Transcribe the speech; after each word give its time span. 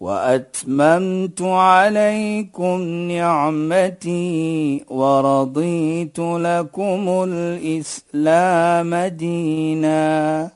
وأتممت 0.00 1.42
عليكم 1.42 2.80
نعمتي 3.10 4.84
ورضيت 4.88 6.18
لكم 6.18 7.24
الإسلام 7.28 8.94
دينا. 8.94 10.50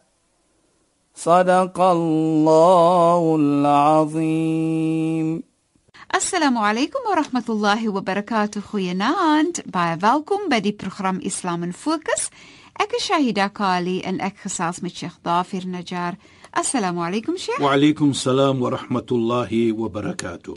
صدق 1.14 1.80
الله 1.80 3.36
العظيم. 3.36 5.42
السلام 6.14 6.58
عليكم 6.58 6.98
ورحمة 7.10 7.44
الله 7.48 7.88
وبركاته. 7.88 8.60
خويا 8.60 8.94
نانت 8.94 9.68
باي 9.68 9.98
فالكم 9.98 10.48
بدي 10.50 10.78
برنامج 10.82 11.26
إسلام 11.26 11.70
فوكس. 11.70 12.30
أك 12.80 12.92
شاهدة 12.98 13.46
كالي 13.46 14.00
أن 14.00 14.20
أك 14.20 14.34
خصاص 14.44 14.82
من 14.82 14.88
شيخ 14.88 15.18
ضافر 15.24 15.62
نجار. 15.66 16.14
Assalamu 16.52 17.00
alaykum 17.00 17.38
Sheikh. 17.38 17.58
Wa 17.58 17.72
alaykum 17.72 18.12
salaam 18.14 18.60
wa 18.60 18.70
rahmatullahi 18.70 19.72
wa 19.72 19.88
barakatuh. 19.88 20.56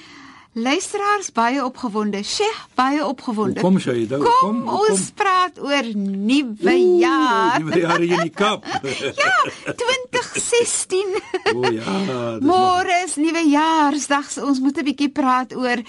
Luisteraars 0.56 1.32
baie 1.32 1.62
opgewonde. 1.64 2.20
Sheikh 2.24 2.60
baie 2.76 3.00
opgewonde. 3.04 3.62
Kom 3.62 3.80
Shaida, 3.80 4.18
kom, 4.18 4.28
kom, 4.42 4.60
kom. 4.68 4.82
ons 4.90 5.06
praat 5.16 5.60
oor 5.64 5.88
nuwe 5.96 6.76
jaar. 7.00 7.64
Nuwe 7.64 7.80
jaar 7.80 8.04
in 8.04 8.24
die 8.28 8.34
Kaap. 8.36 8.68
ja, 9.24 9.34
2016. 9.72 11.16
o 11.56 11.64
oh, 11.64 11.72
ja. 11.72 11.98
Môre 12.44 13.02
is 13.06 13.16
nuwe 13.16 13.48
jaarsdag. 13.48 14.28
So 14.32 14.48
ons 14.52 14.60
moet 14.60 14.76
'n 14.76 14.88
bietjie 14.92 15.12
praat 15.16 15.56
oor 15.56 15.80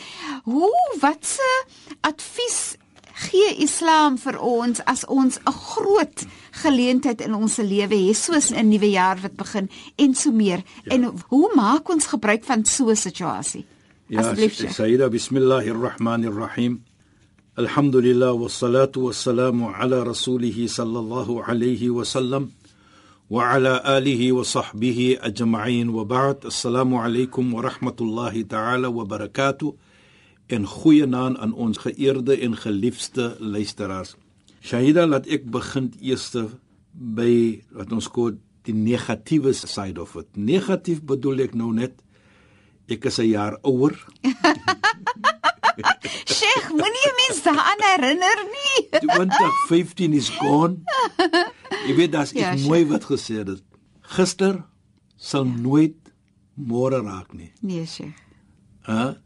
hoe 0.46 0.86
watse 1.02 1.50
advies 2.06 2.76
gee 3.16 3.56
Islam 3.64 4.18
vir 4.20 4.36
ons 4.40 4.80
as 4.84 5.04
ons 5.08 5.38
'n 5.38 5.52
groot 5.52 6.26
geleentheid 6.62 7.20
in 7.20 7.34
ons 7.34 7.56
lewe 7.56 7.96
het 8.08 8.16
soos 8.16 8.50
'n 8.52 8.68
nuwe 8.68 8.90
jaar 8.90 9.18
wat 9.22 9.36
begin 9.36 9.70
en 9.96 10.14
so 10.14 10.30
meer. 10.32 10.62
Ja. 10.84 10.92
En 10.94 11.12
hoe 11.28 11.50
maak 11.54 11.88
ons 11.88 12.06
gebruik 12.06 12.44
van 12.44 12.64
so 12.64 12.90
'n 12.90 12.96
situasie? 12.96 13.64
Ja. 14.08 14.34
Sayyida 14.70 15.08
bismillahirrahmanirrahim. 15.08 16.82
Alhamdulillah 17.56 18.36
wassalatu 18.36 19.00
wassalamu 19.08 19.72
ala 19.72 20.04
rasulih 20.04 20.68
sallallahu 20.68 21.42
alayhi 21.42 21.88
wa 21.90 22.04
sallam 22.04 22.52
wa 23.28 23.50
ala 23.50 23.82
alihi 23.84 24.32
wa 24.32 24.44
sahbihi 24.44 25.18
ajma'in 25.18 25.90
wa 25.90 26.04
ba'd. 26.04 26.44
Assalamu 26.44 27.00
alaykum 27.00 27.50
wa 27.52 27.62
rahmatullahi 27.62 28.44
ta'ala 28.44 28.90
wa 28.90 29.04
barakatuh. 29.04 29.74
En 30.48 30.64
goeie 30.66 31.06
naam 31.06 31.36
aan 31.36 31.52
ons 31.52 31.78
geëerde 31.78 32.36
en 32.40 32.56
geliefde 32.56 33.36
luisteraars. 33.40 34.14
Shahida, 34.62 35.06
laat 35.06 35.26
ek 35.26 35.44
begin 35.50 35.92
eers 36.00 36.30
by 36.92 37.62
wat 37.76 37.92
ons 37.92 38.08
kort 38.08 38.38
die 38.66 38.74
negatiewe 38.74 39.52
side 39.54 40.00
of 40.00 40.14
it. 40.16 40.26
Negatief 40.36 41.02
bedoel 41.02 41.40
ek 41.46 41.54
nou 41.54 41.72
net 41.74 41.98
ek 42.88 43.04
is 43.04 43.18
'n 43.18 43.26
jaar 43.30 43.58
ouer. 43.62 43.94
Sheikh, 46.36 46.68
moenie 46.72 47.10
mense 47.20 47.42
daaraan 47.44 47.82
herinner 47.90 48.40
nie. 48.48 48.88
2015 49.04 50.12
is 50.16 50.28
gone. 50.38 50.78
Jy 51.86 51.94
weet 51.98 52.12
daar's 52.12 52.30
Ja, 52.32 52.52
iets 52.52 52.62
Sheikh. 52.62 52.68
mooi 52.70 52.86
wat 52.86 53.04
gesê 53.04 53.34
het. 53.42 53.62
Gister 54.00 54.62
sal 55.16 55.44
nooit 55.44 55.96
môre 56.54 57.02
raak 57.02 57.32
nie. 57.34 57.52
Nee, 57.60 57.86
Sheikh. 57.86 58.14
Hæ? 58.86 59.16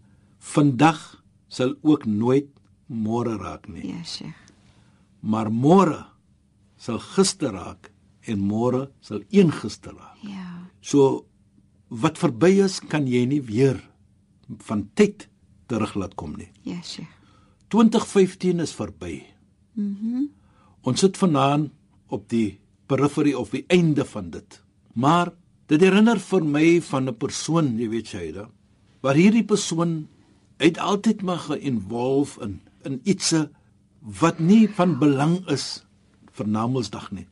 Vandag 0.40 1.00
sal 1.48 1.74
ook 1.82 2.06
nooit 2.08 2.48
môre 2.88 3.36
raak 3.38 3.68
nie. 3.68 3.84
Ja, 3.92 4.02
Sheikh. 4.04 4.36
Maar 5.20 5.50
môre 5.52 6.06
sal 6.80 6.98
gister 6.98 7.52
raak 7.52 7.90
en 8.26 8.40
môre 8.40 8.88
sal 9.04 9.22
een 9.30 9.52
gister 9.52 9.92
raak. 9.94 10.16
Ja. 10.24 10.66
So 10.80 11.26
wat 11.88 12.18
verby 12.18 12.60
is, 12.64 12.80
kan 12.80 13.06
jy 13.06 13.26
nie 13.28 13.42
weer 13.44 13.78
van 14.66 14.88
tyd 14.94 15.28
terug 15.70 15.94
laat 15.94 16.16
kom 16.18 16.34
nie. 16.38 16.48
Ja, 16.64 16.80
Sheikh. 16.82 17.10
2015 17.70 18.60
is 18.60 18.74
verby. 18.74 19.22
Mhm. 19.74 20.12
Mm 20.16 20.28
Ons 20.80 21.02
sit 21.02 21.18
vanaand 21.20 21.74
op 22.08 22.22
die 22.32 22.56
periferie 22.88 23.34
of 23.36 23.50
die 23.52 23.66
einde 23.68 24.04
van 24.08 24.30
dit. 24.32 24.54
Maar 24.96 25.28
dit 25.68 25.82
herinner 25.84 26.16
vir 26.18 26.44
my 26.44 26.80
van 26.80 27.08
'n 27.08 27.16
persoon, 27.16 27.76
jy 27.78 27.88
weet 27.88 28.08
jy, 28.08 28.32
da, 28.32 28.48
waar 29.02 29.14
hierdie 29.14 29.44
persoon 29.44 30.08
het 30.60 30.78
altyd 30.78 31.22
maar 31.22 31.42
geïnvolve 31.48 32.42
in 32.44 32.60
in 32.88 33.00
iets 33.04 33.34
wat 34.20 34.38
nie 34.40 34.68
van 34.76 34.96
belang 34.98 35.34
is 35.52 35.82
vir 36.32 36.48
Namedsdag 36.48 37.10
nie. 37.12 37.26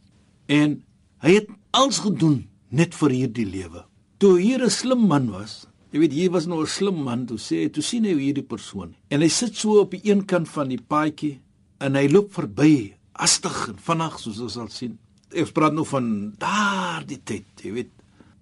En 0.46 0.82
hy 1.24 1.38
het 1.38 1.48
alles 1.76 2.02
gedoen 2.04 2.42
net 2.68 2.96
vir 2.98 3.14
hierdie 3.14 3.46
lewe. 3.48 3.84
Toe 4.18 4.38
hier 4.40 4.64
'n 4.64 4.70
slim 4.70 5.06
man 5.06 5.30
was, 5.30 5.66
jy 5.92 6.00
weet 6.00 6.12
hier 6.12 6.30
was 6.30 6.46
nou 6.46 6.60
'n 6.62 6.66
slim 6.66 7.02
man, 7.02 7.26
toe 7.26 7.38
sê 7.38 7.64
hy, 7.64 7.68
toe 7.68 7.82
sien 7.82 8.04
hy 8.04 8.14
hierdie 8.14 8.46
persoon 8.46 8.94
en 9.10 9.20
hy 9.20 9.28
sit 9.28 9.56
so 9.56 9.80
op 9.80 9.90
die 9.90 10.04
een 10.04 10.24
kant 10.24 10.48
van 10.48 10.68
die 10.68 10.80
paadjie 10.80 11.40
en 11.80 11.94
hy 11.94 12.08
loop 12.08 12.32
verby 12.32 12.94
hastig 13.12 13.68
en 13.68 13.78
vinnig 13.78 14.18
soos 14.18 14.40
ons 14.40 14.52
sal 14.52 14.68
sien. 14.68 14.98
Ek 15.30 15.52
praat 15.52 15.72
nou 15.72 15.84
van 15.84 16.34
daardie 16.38 17.20
tyd, 17.24 17.46
jy 17.62 17.72
weet. 17.72 17.90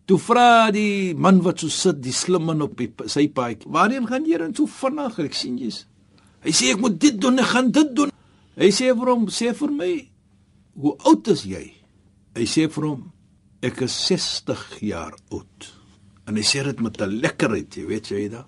Toe 0.07 0.19
vra 0.23 0.71
die 0.71 1.15
man 1.19 1.41
wat 1.43 1.65
so 1.65 1.73
sit, 1.73 1.99
die 2.03 2.15
slim 2.15 2.45
man 2.47 2.63
op 2.63 2.77
die, 2.79 2.93
sy 3.11 3.27
paadjie, 3.27 3.67
"Waarheen 3.67 4.07
gaan 4.07 4.25
jy 4.25 4.39
dan 4.39 4.55
so 4.55 4.67
vinnig? 4.67 5.19
Ek 5.19 5.35
sien 5.35 5.59
jy's." 5.59 5.87
Hy 6.45 6.51
sê 6.51 6.71
ek 6.71 6.79
moet 6.79 6.99
dit 6.99 7.21
doen, 7.21 7.39
ek 7.39 7.47
gaan 7.47 7.71
dit 7.73 7.97
doen. 7.97 8.11
Hy 8.57 8.71
sê 8.71 8.95
vir 8.95 9.11
hom, 9.11 9.27
sê 9.27 9.53
vir 9.53 9.71
my, 9.71 10.09
"Hoe 10.81 10.97
oud 11.05 11.29
is 11.29 11.43
jy?" 11.43 11.73
Hy 12.37 12.45
sê 12.45 12.71
vir 12.71 12.85
hom, 12.85 13.13
"Ek 13.63 13.83
is 13.83 14.07
60 14.07 14.81
jaar 14.81 15.13
oud." 15.33 15.73
En 16.27 16.37
hy 16.37 16.43
sê 16.43 16.63
dit 16.63 16.81
met 16.81 17.01
'n 17.01 17.21
lekkerheid, 17.21 17.75
jy 17.75 17.87
weet 17.87 18.09
jy 18.09 18.29
da. 18.29 18.45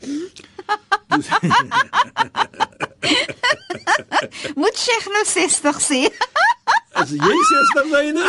Moet 4.56 4.76
Sheikh 4.76 5.06
nou 5.06 5.24
60 5.24 5.80
sê? 5.80 6.08
as 6.94 7.10
jy 7.12 7.34
60 7.50 7.90
myne, 7.92 8.24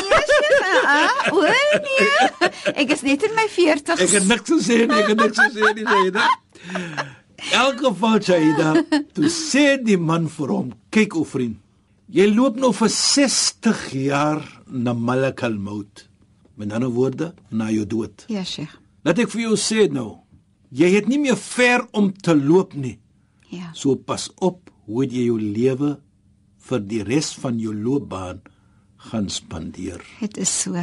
Ah, 0.89 1.29
o 1.33 1.41
nee. 1.43 2.49
Ek 2.75 2.91
is 2.93 3.01
net 3.05 3.23
in 3.23 3.33
my 3.37 3.47
40s. 3.51 3.99
ek 4.01 4.09
het 4.17 4.27
niks 4.27 4.49
gesê 4.51 4.81
nie, 4.87 4.99
ek 4.99 5.09
het 5.13 5.21
niks 5.23 5.39
gesê 5.39 5.73
nie, 5.75 5.85
jy 5.85 6.11
da. 6.15 6.27
Elke 7.55 7.85
geval 7.87 8.19
Shaida, 8.21 8.73
toe 9.15 9.29
sê 9.31 9.77
die 9.83 9.97
man 9.97 10.27
vir 10.27 10.51
hom, 10.51 10.71
kyk 10.91 11.15
o 11.15 11.23
vriend, 11.27 11.57
jy 12.11 12.25
loop 12.33 12.57
nou 12.59 12.71
vir 12.75 12.89
60 12.91 13.83
jaar 13.95 14.41
na 14.67 14.93
Malakal 14.93 15.55
Maut. 15.57 16.05
Met 16.59 16.73
ander 16.75 16.91
woorde, 16.91 17.29
na 17.55 17.69
jou 17.71 17.85
dood. 17.87 18.25
Ja, 18.27 18.43
Sheikh. 18.43 18.73
Laat 19.07 19.21
ek 19.23 19.29
vir 19.31 19.45
jou 19.45 19.55
sê 19.55 19.85
nou, 19.91 20.17
jy 20.75 20.89
het 20.97 21.07
nie 21.07 21.21
meer 21.21 21.37
ver 21.39 21.85
om 21.95 22.09
te 22.11 22.35
loop 22.35 22.73
nie. 22.75 22.97
Ja. 23.49 23.71
So 23.73 23.95
pas 23.95 24.27
op 24.43 24.67
hoe 24.89 25.05
jy 25.07 25.29
jou 25.29 25.37
lewe 25.39 25.95
vir 26.69 26.79
die 26.79 27.03
res 27.03 27.33
van 27.41 27.59
jou 27.59 27.73
loopbaan 27.73 28.41
gaan 29.09 29.29
spandeer. 29.29 30.03
Dit 30.19 30.37
is 30.37 30.61
so. 30.61 30.73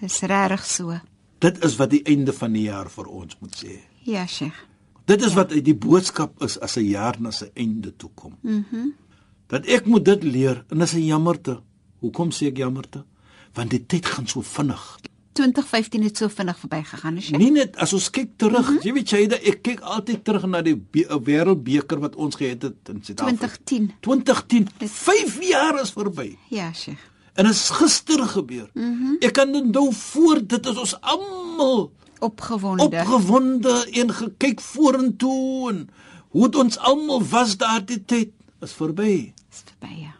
Dit 0.00 0.10
is 0.10 0.20
regtig 0.20 0.66
so. 0.66 0.98
Dit 1.44 1.64
is 1.64 1.76
wat 1.76 1.90
die 1.90 2.02
einde 2.08 2.32
van 2.32 2.52
die 2.52 2.66
jaar 2.68 2.90
vir 2.90 3.08
ons 3.08 3.36
moet 3.40 3.56
sê. 3.56 3.78
Ja, 4.04 4.26
Sheikh. 4.26 4.56
Dit 5.04 5.22
is 5.24 5.34
wat 5.36 5.52
die 5.52 5.76
boodskap 5.76 6.42
is 6.42 6.58
as 6.60 6.76
'n 6.76 6.88
jaar 6.88 7.20
na 7.20 7.30
sy 7.30 7.50
einde 7.54 7.92
toe 7.96 8.10
kom. 8.14 8.38
Mhm. 8.42 8.64
Mm 8.72 8.92
dat 9.46 9.66
ek 9.70 9.86
moet 9.86 10.04
dit 10.04 10.22
leer 10.24 10.64
en 10.68 10.78
dis 10.78 10.94
'n 10.94 11.04
jammerte. 11.04 11.60
Hoekom 12.00 12.30
sê 12.30 12.46
ek 12.46 12.56
jammerte? 12.56 13.04
Want 13.52 13.70
die 13.70 13.86
tyd 13.86 14.06
gaan 14.06 14.26
so 14.26 14.40
vinnig. 14.40 14.98
2015 15.34 16.02
het 16.06 16.16
so 16.20 16.28
vinnig 16.28 16.58
verbygegaan, 16.58 17.16
is 17.20 17.28
jy? 17.32 17.38
Nie 17.40 17.50
net 17.54 17.76
as 17.82 17.92
ons 17.96 18.10
kyk 18.10 18.30
terug, 18.40 18.68
mm 18.68 18.76
-hmm. 18.76 18.82
jy 18.86 18.92
weet 18.92 19.10
jy, 19.10 19.22
ek 19.50 19.62
kyk 19.62 19.80
altyd 19.80 20.24
terug 20.24 20.46
na 20.46 20.62
die 20.62 20.76
be- 20.76 21.08
wêreldbeker 21.24 21.98
wat 22.00 22.14
ons 22.16 22.36
gehad 22.36 22.62
het 22.62 22.88
in 22.88 23.00
Suid-Afrika. 23.02 23.48
2010. 23.64 23.92
2010. 24.00 24.68
5 24.88 25.42
jaar 25.48 25.80
is 25.82 25.90
verby. 25.90 26.36
Ja, 26.50 26.72
Sheikh. 26.72 27.00
En 27.34 27.44
dit 27.44 27.52
is 27.54 27.70
gister 27.70 28.22
gebeur. 28.28 28.70
Mm 28.74 28.82
-hmm. 28.98 29.16
Ek 29.20 29.32
kan 29.32 29.52
dit 29.52 29.72
nou 29.72 29.92
voor 29.94 30.46
dit 30.46 30.66
is 30.66 30.76
ons 30.78 31.00
almal 31.00 31.92
Opgewonde. 32.20 32.82
opgewonde 32.84 33.86
en 33.92 34.12
gekyk 34.14 34.60
vorentoe 34.60 35.70
en 35.70 35.88
hoe 36.28 36.48
dit 36.48 36.56
ons 36.60 36.78
almal 36.78 37.22
was 37.24 37.56
daardie 37.56 38.04
tyd 38.04 38.30
is 38.60 38.72
verby. 38.72 39.32
is 39.50 39.62
verby, 39.64 39.94
ja. 40.00 40.14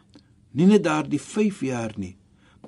Nie 0.51 0.67
net 0.67 0.85
daardie 0.85 1.21
5 1.21 1.61
jaar 1.61 1.93
nie, 1.97 2.17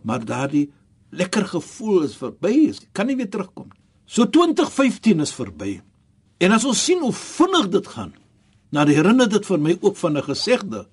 maar 0.03 0.25
daardie 0.25 0.71
lekker 1.11 1.47
gevoel 1.47 2.03
is 2.03 2.17
verby. 2.17 2.69
Is 2.69 2.81
kan 2.93 3.06
nie 3.06 3.17
weer 3.17 3.31
terugkom 3.31 3.69
nie. 3.73 3.82
So 4.06 4.26
2015 4.26 5.20
is 5.20 5.35
verby. 5.35 5.81
En 6.38 6.53
as 6.53 6.64
ons 6.64 6.85
sien 6.85 7.00
hoe 7.00 7.12
vinnig 7.12 7.69
dit 7.69 7.87
gaan, 7.87 8.12
Nou 8.75 8.85
herinner 8.91 9.29
dit 9.31 9.47
vir 9.47 9.61
my 9.62 9.75
ook 9.81 9.97
van 9.97 10.19
'n 10.19 10.23
gesegde 10.23 10.87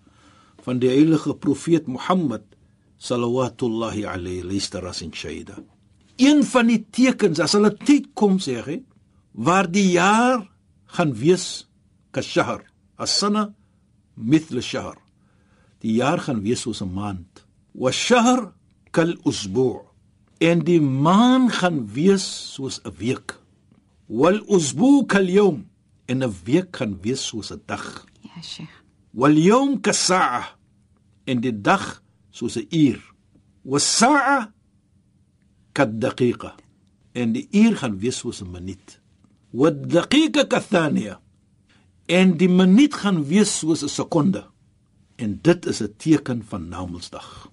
van 0.64 0.80
die 0.80 0.90
heilige 0.90 1.34
profeet 1.34 1.88
Mohammed 1.88 2.44
sallallahu 2.98 4.06
alayhi 4.06 4.44
listaras 4.44 5.02
in 5.02 5.12
shaida. 5.12 5.58
Een 6.18 6.44
van 6.44 6.68
die 6.68 6.86
tekens 6.92 7.40
as 7.40 7.54
hulle 7.54 7.76
tyd 7.78 8.14
kom 8.14 8.38
sê 8.40 8.64
hy 8.64 8.84
waar 9.32 9.72
die 9.72 9.92
jaar 9.92 10.48
gaan 10.86 11.14
wees 11.14 11.68
kashahr 12.12 12.64
as-sana 12.96 13.54
mithl 14.16 14.58
ash-shahr. 14.58 14.98
Die 15.80 15.94
jaar 15.94 16.20
gaan 16.20 16.42
wees 16.44 16.62
soos 16.62 16.82
'n 16.82 16.94
maand. 16.94 17.46
Wa 17.74 17.92
shahr 17.92 18.54
kal 18.92 19.16
usbu' 19.26 19.82
en 20.44 20.64
die 20.68 20.82
maan 20.82 21.48
gaan 21.56 21.86
wees 21.96 22.26
soos 22.54 22.82
'n 22.84 22.94
week. 23.00 23.40
Wal 24.20 24.40
usbu' 24.56 25.06
kal 25.08 25.28
yawm 25.38 25.60
en 26.06 26.24
'n 26.24 26.34
week 26.46 26.72
kan 26.72 27.00
wees 27.02 27.22
soos 27.28 27.52
'n 27.52 27.62
dag. 27.66 28.06
Ja, 28.22 28.42
Sheikh. 28.42 28.76
Wal 29.12 29.38
yawm 29.38 29.80
kasa'a 29.82 30.44
en 31.24 31.40
die 31.40 31.62
dag 31.62 32.04
soos 32.30 32.56
'n 32.58 32.68
uur. 32.70 33.00
Was 33.62 33.98
sa'a 33.98 34.52
kad 35.72 36.00
daqiqa 36.02 36.56
en 37.14 37.32
die 37.32 37.48
uur 37.52 37.78
gaan 37.78 38.00
wees 38.00 38.18
soos 38.18 38.42
'n 38.42 38.52
minuut. 38.52 39.02
Wad 39.52 39.88
daqiqa 39.88 40.48
ka 40.48 40.60
thaniya 40.60 41.22
en 42.06 42.38
die 42.38 42.50
minuut 42.50 42.94
gaan 42.94 43.24
wees 43.26 43.60
soos 43.60 43.84
'n 43.84 43.90
sekonde. 43.90 44.44
En 45.16 45.40
dit 45.42 45.66
is 45.66 45.82
'n 45.82 45.94
teken 45.98 46.44
van 46.46 46.68
Namedsdag. 46.68 47.52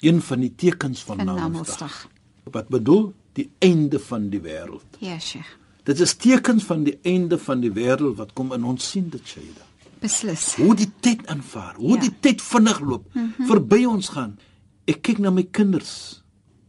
Een 0.00 0.20
van 0.22 0.40
die 0.40 0.54
tekens 0.54 1.02
van, 1.02 1.16
Van 1.16 1.26
Namedsdag. 1.26 2.08
Wat 2.52 2.68
bedoel 2.68 3.12
die 3.32 3.50
einde 3.58 3.98
van 3.98 4.28
die 4.28 4.40
wêreld. 4.40 4.96
Ja, 4.98 5.18
Sheikh. 5.18 5.56
Dit 5.84 6.00
is 6.00 6.14
tekens 6.14 6.64
van 6.64 6.82
die 6.84 6.98
einde 7.02 7.38
van 7.38 7.60
die 7.60 7.70
wêreld 7.72 8.16
wat 8.16 8.32
kom 8.32 8.52
in 8.52 8.64
ons 8.64 8.90
sien 8.90 9.08
dit 9.08 9.26
Shaida. 9.26 9.62
Beslis. 10.00 10.54
Hoe 10.56 10.74
die 10.74 10.90
tyd 11.00 11.26
aanvaar, 11.26 11.74
hoe 11.76 11.94
Ja. 11.96 12.00
die 12.00 12.14
tyd 12.20 12.42
vinnig 12.42 12.80
loop, 12.80 13.14
mm 13.14 13.32
-hmm. 13.36 13.46
verby 13.46 13.84
ons 13.84 14.08
gaan. 14.08 14.38
Ek 14.86 15.02
kyk 15.02 15.18
na 15.18 15.30
my 15.30 15.42
kinders. 15.50 16.22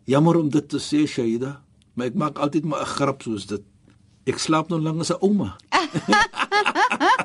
Jammer 0.06 0.36
om 0.36 0.50
dit 0.50 0.70
te 0.70 0.78
sê 0.80 1.08
Shaida, 1.08 1.62
maar 1.94 2.06
ek 2.08 2.14
maak 2.16 2.38
altyd 2.40 2.64
maar 2.64 2.82
'n 2.82 2.86
grap 2.86 3.22
soos 3.22 3.46
dit. 3.46 3.62
Ek 4.26 4.38
slaap 4.40 4.70
nou 4.70 4.80
lank 4.82 5.00
as 5.00 5.10
'n 5.12 5.18
ouma. 5.22 5.56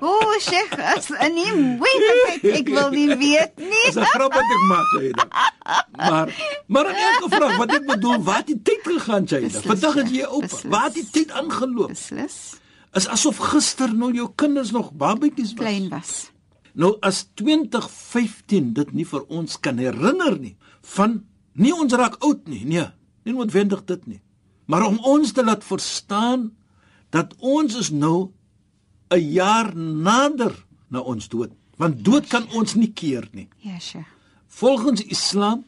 O, 0.00 0.12
Sheikh, 0.40 0.72
as 0.78 1.10
in 1.10 1.34
nie 1.36 1.52
weet 1.82 2.04
ek 2.32 2.46
ek 2.60 2.70
wil 2.72 2.90
nie 2.94 3.16
weet 3.20 3.58
nie. 3.60 3.84
Dis 3.90 3.98
'n 4.00 4.08
grap 4.14 4.32
wat 4.32 4.54
ek 4.56 4.64
maak 4.70 4.86
Shaida. 4.94 5.24
Maar 5.96 6.26
maar 6.66 6.86
in 6.90 6.96
elke 6.96 7.28
vraag 7.36 7.56
wat 7.56 7.74
ek 7.76 7.86
bedoel, 7.86 8.24
het 8.24 8.46
die 8.46 8.62
tyd 8.62 8.82
gegaan? 8.82 9.24
Beslis, 9.24 9.62
Vandag 9.66 9.96
is 9.96 10.10
jy. 10.10 10.26
Waar 10.68 10.84
het 10.84 10.94
die 10.94 11.08
tyd 11.10 11.30
aangeloop? 11.30 11.88
Beslis. 11.88 12.56
Is 12.92 13.08
asof 13.08 13.38
gister 13.38 13.94
nou 13.94 14.12
jou 14.12 14.28
kinders 14.34 14.70
nog 14.70 14.92
babatjies 14.92 15.52
was. 15.54 15.60
Klein 15.60 15.88
was. 15.88 16.30
Nou 16.72 16.96
as 17.00 17.26
2015 17.34 18.72
dit 18.72 18.92
nie 18.92 19.06
vir 19.06 19.24
ons 19.28 19.60
kan 19.60 19.78
herinner 19.78 20.38
nie 20.38 20.56
van 20.96 21.22
nie 21.52 21.72
ons 21.72 21.92
raak 21.92 22.16
oud 22.24 22.48
nie, 22.48 22.64
nee, 22.64 22.86
nie 23.24 23.34
noodwendig 23.34 23.84
dit 23.84 24.06
nie. 24.06 24.20
Maar 24.66 24.86
om 24.86 24.98
ons 24.98 25.32
te 25.32 25.44
laat 25.44 25.64
verstaan 25.64 26.50
dat 27.12 27.34
ons 27.38 27.76
is 27.76 27.90
nou 27.90 28.32
'n 29.11 29.31
jaar 29.31 29.75
nader 29.75 30.55
na 30.89 30.99
ons 30.99 31.27
dood, 31.27 31.51
want 31.77 32.03
dood 32.03 32.27
kan 32.27 32.47
ons 32.53 32.75
nie 32.75 32.91
keer 32.91 33.27
nie. 33.31 33.47
Ja, 33.59 33.79
Sheikh. 33.79 34.07
Volgens 34.47 35.01
Islam 35.01 35.63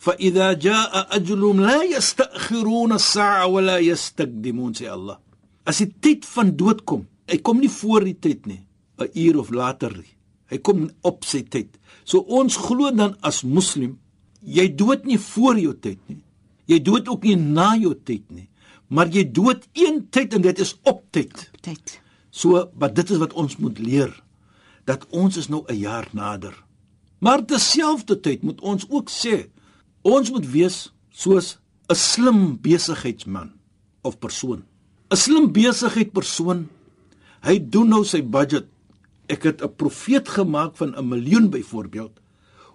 فإذا 0.00 0.52
جاء 0.52 1.16
أجلهم 1.16 1.60
لا 1.60 1.82
يستأخرون 1.82 2.92
الساعة 2.92 3.46
ولا 3.46 3.78
يستقدمون 3.78 4.74
sê 4.74 4.88
Allah. 4.88 5.20
As 5.64 5.78
die 5.78 5.92
tyd 6.00 6.24
van 6.24 6.56
dood 6.56 6.86
kom, 6.88 7.04
hy 7.28 7.38
kom 7.44 7.60
nie 7.60 7.68
voor 7.68 8.06
die 8.08 8.16
tyd 8.16 8.46
nie, 8.48 8.62
'n 8.98 9.10
uur 9.14 9.38
of 9.38 9.50
later 9.50 9.92
nie. 9.92 10.16
Hy 10.50 10.58
kom 10.58 10.90
op 11.02 11.24
sy 11.24 11.42
tyd. 11.42 11.76
So 12.04 12.24
ons 12.26 12.56
glo 12.56 12.90
dan 12.90 13.16
as 13.20 13.44
moslim, 13.44 13.98
jy 14.42 14.74
dood 14.74 15.04
nie 15.04 15.18
voor 15.18 15.58
jou 15.58 15.74
tyd 15.74 16.00
nie. 16.08 16.22
Jy 16.66 16.78
dood 16.82 17.08
ook 17.08 17.22
nie 17.22 17.36
na 17.36 17.76
jou 17.76 17.94
tyd 17.94 18.24
nie, 18.30 18.48
maar 18.88 19.06
jy 19.06 19.24
dood 19.32 19.68
een 19.72 20.08
tyd 20.10 20.34
en 20.34 20.42
dit 20.42 20.58
is 20.58 20.76
op 20.82 21.04
tyd. 21.10 21.50
Tyd. 21.60 22.00
So, 22.35 22.67
maar 22.75 22.91
dit 22.91 23.09
is 23.09 23.21
wat 23.21 23.33
ons 23.33 23.55
moet 23.63 23.77
leer 23.79 24.11
dat 24.85 25.05
ons 25.15 25.37
is 25.39 25.47
nou 25.47 25.63
'n 25.67 25.79
jaar 25.79 26.07
nader. 26.11 26.53
Maar 27.19 27.45
terselfdertyd 27.45 28.43
moet 28.43 28.61
ons 28.61 28.85
ook 28.89 29.09
sê 29.09 29.47
ons 30.01 30.31
moet 30.31 30.45
wees 30.51 30.93
soos 31.09 31.57
'n 31.89 31.95
slim 31.95 32.61
besigheidsman 32.61 33.53
of 34.01 34.19
persoon. 34.19 34.63
'n 35.09 35.15
Slim 35.15 35.51
besigheidspersoon, 35.51 36.67
hy 37.41 37.69
doen 37.69 37.89
nou 37.89 38.03
sy 38.03 38.21
budget. 38.21 38.67
Ek 39.27 39.43
het 39.43 39.61
'n 39.61 39.75
profeet 39.75 40.29
gemaak 40.29 40.75
van 40.75 40.95
'n 40.95 41.07
miljoen 41.07 41.49
byvoorbeeld. 41.49 42.19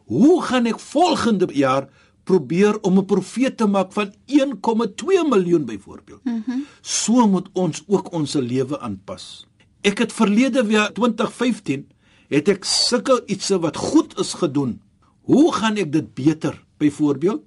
Hoe 0.07 0.43
gaan 0.43 0.67
ek 0.67 0.81
volgende 0.81 1.47
jaar 1.53 1.89
probeer 2.25 2.81
om 2.81 2.99
'n 2.99 3.05
profeet 3.05 3.57
te 3.57 3.67
maak 3.67 3.93
van 3.93 4.15
1,2 4.27 5.29
miljoen 5.29 5.65
byvoorbeeld? 5.65 6.25
Mm 6.25 6.43
-hmm. 6.47 6.65
So 6.81 7.29
moet 7.29 7.49
ons 7.53 7.83
ook 7.87 8.13
ons 8.13 8.35
lewe 8.35 8.81
aanpas. 8.81 9.50
Ek 9.81 10.03
het 10.03 10.13
verlede 10.13 10.61
jaar 10.69 10.91
2015 10.93 11.87
het 12.31 12.49
ek 12.53 12.67
sulke 12.69 13.23
ietsie 13.33 13.57
wat 13.63 13.79
goed 13.81 14.13
is 14.21 14.35
gedoen. 14.37 14.77
Hoe 15.25 15.49
gaan 15.57 15.79
ek 15.81 15.93
dit 15.95 16.11
beter? 16.15 16.59
Byvoorbeeld, 16.81 17.41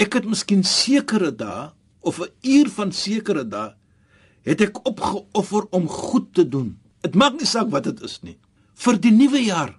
ek 0.00 0.18
het 0.18 0.28
miskien 0.28 0.62
sekere 0.64 1.30
dae 1.32 1.70
of 2.00 2.20
'n 2.20 2.32
uur 2.42 2.68
van 2.68 2.92
sekere 2.92 3.44
dae 3.44 3.74
het 4.44 4.60
ek 4.60 4.86
opgeoffer 4.88 5.66
om 5.70 5.88
goed 5.88 6.34
te 6.34 6.48
doen. 6.48 6.78
Dit 7.00 7.14
maak 7.14 7.40
nie 7.40 7.48
saak 7.48 7.70
wat 7.70 7.84
dit 7.84 8.00
is 8.02 8.20
nie. 8.22 8.36
Vir 8.74 9.00
die 9.00 9.12
nuwe 9.12 9.40
jaar 9.44 9.78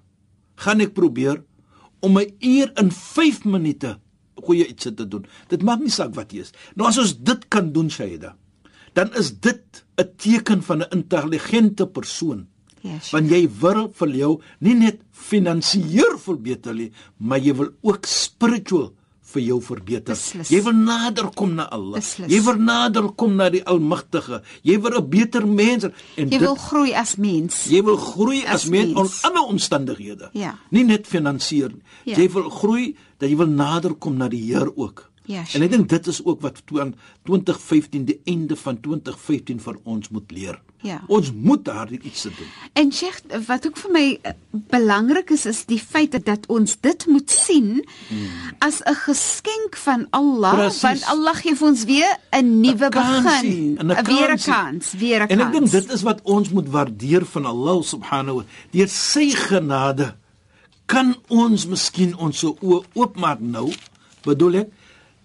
gaan 0.56 0.82
ek 0.82 0.94
probeer 0.94 1.44
om 2.02 2.18
'n 2.18 2.34
uur 2.40 2.72
in 2.78 2.92
5 2.92 3.46
minute 3.46 4.00
goeie 4.36 4.68
iets 4.68 4.84
te 4.84 5.08
doen. 5.08 5.26
Dit 5.48 5.64
maak 5.64 5.80
nie 5.80 5.90
saak 5.90 6.16
wat 6.16 6.30
dit 6.30 6.42
is. 6.42 6.52
Nou 6.76 6.88
as 6.88 6.98
ons 6.98 7.14
dit 7.18 7.48
kan 7.48 7.72
doen, 7.72 7.90
Shaida, 7.90 8.36
dan 8.94 9.14
is 9.16 9.40
dit 9.40 9.84
'n 9.98 10.10
teken 10.18 10.64
van 10.64 10.80
'n 10.82 10.90
intelligente 10.92 11.88
persoon. 11.88 12.48
Ja, 12.82 12.90
Sheikh. 12.90 13.12
Want 13.12 13.30
jy 13.30 13.50
wil 13.60 13.92
vir 13.94 14.10
jou 14.10 14.42
nie 14.60 14.74
net 14.74 15.02
finansiëer 15.12 16.18
verbeter 16.20 16.74
nie, 16.74 16.92
maar 17.18 17.40
jy 17.40 17.54
wil 17.54 17.70
ook 17.82 18.06
spiritual 18.06 18.94
vir 19.32 19.42
jou 19.42 19.62
verbeter. 19.62 20.16
Beslis. 20.16 20.50
Jy 20.50 20.62
wil 20.66 20.74
nader 20.74 21.30
kom 21.36 21.54
na 21.56 21.68
Allah. 21.72 22.00
Beslis. 22.00 22.32
Jy 22.32 22.42
wil 22.42 22.56
nader 22.56 23.12
kom 23.16 23.36
na 23.36 23.50
die 23.50 23.64
Almagtige. 23.64 24.42
Jy 24.64 24.80
wil 24.82 24.98
'n 25.00 25.10
beter 25.10 25.48
mens 25.48 25.84
en 25.84 25.94
Jy 26.16 26.26
dit 26.30 26.40
wil 26.40 26.56
groei 26.56 26.94
as 26.94 27.16
mens. 27.16 27.66
Jy 27.70 27.84
wil 27.84 27.98
groei 27.98 28.44
as, 28.46 28.64
As 28.64 28.66
mens 28.66 28.94
onder 28.96 29.20
alle 29.22 29.46
omstandighede. 29.48 30.30
Ja. 30.34 30.58
Nie 30.70 30.84
net 30.84 31.08
finansiëer 31.08 31.70
nie. 31.70 31.84
Ja. 32.06 32.18
Jy 32.18 32.30
wil 32.32 32.50
groei 32.50 32.96
dat 33.18 33.30
jy 33.30 33.38
wil 33.38 33.48
nader 33.48 33.94
kom 33.94 34.18
na 34.18 34.28
die 34.28 34.54
Here 34.54 34.72
ook. 34.76 35.11
Ja, 35.32 35.44
en 35.56 35.62
ek 35.64 35.72
dink 35.72 35.90
dit 35.90 36.08
is 36.12 36.20
ook 36.26 36.42
wat 36.44 36.62
twen- 36.68 36.96
2015 37.24 38.06
die 38.06 38.20
einde 38.26 38.56
van 38.60 38.80
2015 38.84 39.60
vir 39.64 39.78
ons 39.84 40.10
moet 40.10 40.32
leer. 40.32 40.58
Ja. 40.82 40.98
Ons 41.08 41.30
moet 41.32 41.62
daardie 41.66 42.00
iets 42.10 42.22
te 42.26 42.32
doen. 42.38 42.48
En 42.74 42.92
Sheikh, 42.92 43.20
wat 43.48 43.68
ook 43.70 43.78
vir 43.78 43.92
my 43.94 44.06
eh, 44.22 44.32
belangrik 44.52 45.30
is 45.30 45.46
is 45.46 45.60
die 45.70 45.80
feit 45.80 46.16
dat, 46.26 46.48
ons 46.50 46.74
dit 46.82 47.06
moet 47.08 47.30
sien 47.32 47.84
as 48.60 48.82
'n 48.86 48.96
geskenk 49.06 49.78
van 49.86 50.08
Allah, 50.10 50.54
Presies. 50.54 50.82
want 50.82 51.04
Allah 51.06 51.36
gee 51.36 51.56
vir 51.56 51.68
ons 51.68 51.84
weer 51.86 52.18
'n 52.34 52.62
nuwe 52.62 52.90
begin, 52.90 53.78
en 53.78 53.92
'n 53.92 54.06
weer 54.06 54.32
'n 54.34 54.40
kans, 54.42 54.92
weer 54.98 55.20
'n 55.20 55.30
En 55.30 55.38
kans. 55.38 55.42
ek 55.42 55.52
dink 55.54 55.72
dit 55.72 55.92
is 55.94 56.02
wat 56.02 56.20
ons 56.24 56.50
moet 56.50 56.68
waardeer 56.70 57.26
van 57.26 57.46
Allah 57.46 57.84
subhanahu 57.84 58.36
wa 58.36 58.44
deur 58.72 58.88
sy 58.90 59.30
genade 59.30 60.16
kan 60.86 61.16
ons 61.30 61.66
miskien 61.68 62.16
ons 62.18 62.44
oë 62.44 62.84
oopmaak 62.94 63.40
nou. 63.40 63.72
Bedoel 64.24 64.56
ek 64.56 64.70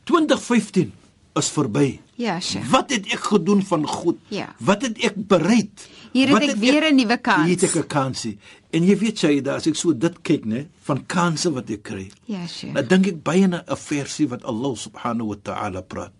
2015 0.07 0.93
is 1.37 1.49
verby. 1.53 1.99
Ja, 2.17 2.39
Sheikh. 2.41 2.71
Wat 2.73 2.93
het 2.95 3.09
ek 3.13 3.27
gedoen 3.29 3.61
van 3.67 3.85
goed? 3.91 4.21
Ja. 4.33 4.49
Wat 4.65 4.85
het 4.87 5.01
ek 5.05 5.19
bereid? 5.29 5.89
Hier 6.15 6.31
het 6.31 6.39
Wat 6.39 6.55
ek 6.55 6.61
weer 6.63 6.87
'n 6.89 6.97
nuwe 6.97 7.19
kans. 7.21 7.45
Hier 7.45 7.59
het 7.59 7.67
ek 7.69 7.77
'n 7.77 7.87
kansie. 7.87 8.39
En 8.71 8.83
jy 8.85 8.97
weet 8.99 9.21
jy, 9.21 9.43
as 9.49 9.67
ek 9.67 9.75
so 9.75 9.93
dit 9.93 10.23
kyk, 10.23 10.45
né, 10.45 10.67
van 10.83 11.07
kansse 11.07 11.53
wat 11.53 11.71
ek 11.71 11.83
kry. 11.83 12.11
Ja, 12.25 12.47
Sheikh. 12.47 12.75
Dan 12.75 12.87
dink 12.89 13.07
ek 13.07 13.23
baie 13.23 13.47
na 13.47 13.65
'n 13.67 13.77
versie 13.77 14.29
wat 14.29 14.45
Allah 14.45 14.77
subhanahu 14.77 15.29
wa 15.29 15.37
ta'ala 15.43 15.81
praat. 15.83 16.13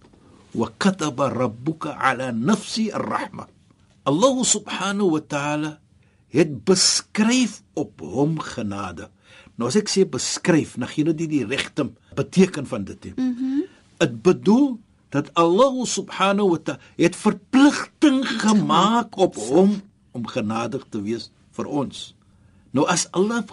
Wa 0.53 0.71
kataba 0.79 1.29
rabbuka 1.29 1.97
ala 1.99 2.33
nafsi 2.33 2.91
ar-rahma. 2.91 3.47
Allah 4.05 4.45
subhanahu 4.45 5.11
wa 5.11 5.21
ta'ala 5.21 5.79
het 6.29 6.65
beskryf 6.65 7.63
op 7.75 8.01
hom 8.01 8.39
genade. 8.39 9.09
Nou 9.57 9.69
as 9.69 9.77
ek 9.77 9.89
sê 9.89 10.05
beskryf, 10.09 10.77
dan 10.77 10.89
gee 10.89 11.05
dit 11.05 11.19
nie 11.25 11.29
die 11.29 11.47
regte 11.47 11.91
beteken 12.15 12.67
van 12.67 12.85
dit 12.85 13.05
nie. 13.05 13.15
Mhm. 13.17 13.76
Dit 13.99 14.23
bedoel 14.23 14.81
dat 15.09 15.31
Allah 15.35 15.85
subhanahu 15.87 16.49
wa 16.51 16.59
ta'ala 16.59 16.81
het 16.97 17.17
verpligting 17.17 18.25
gemaak 18.41 19.17
op 19.17 19.37
hom 19.37 19.81
om 20.13 20.27
genadig 20.27 20.85
te 20.89 21.01
wees 21.03 21.31
vir 21.57 21.67
ons. 21.67 22.15
Nou 22.71 22.87
as 22.89 23.07
Allah 23.17 23.45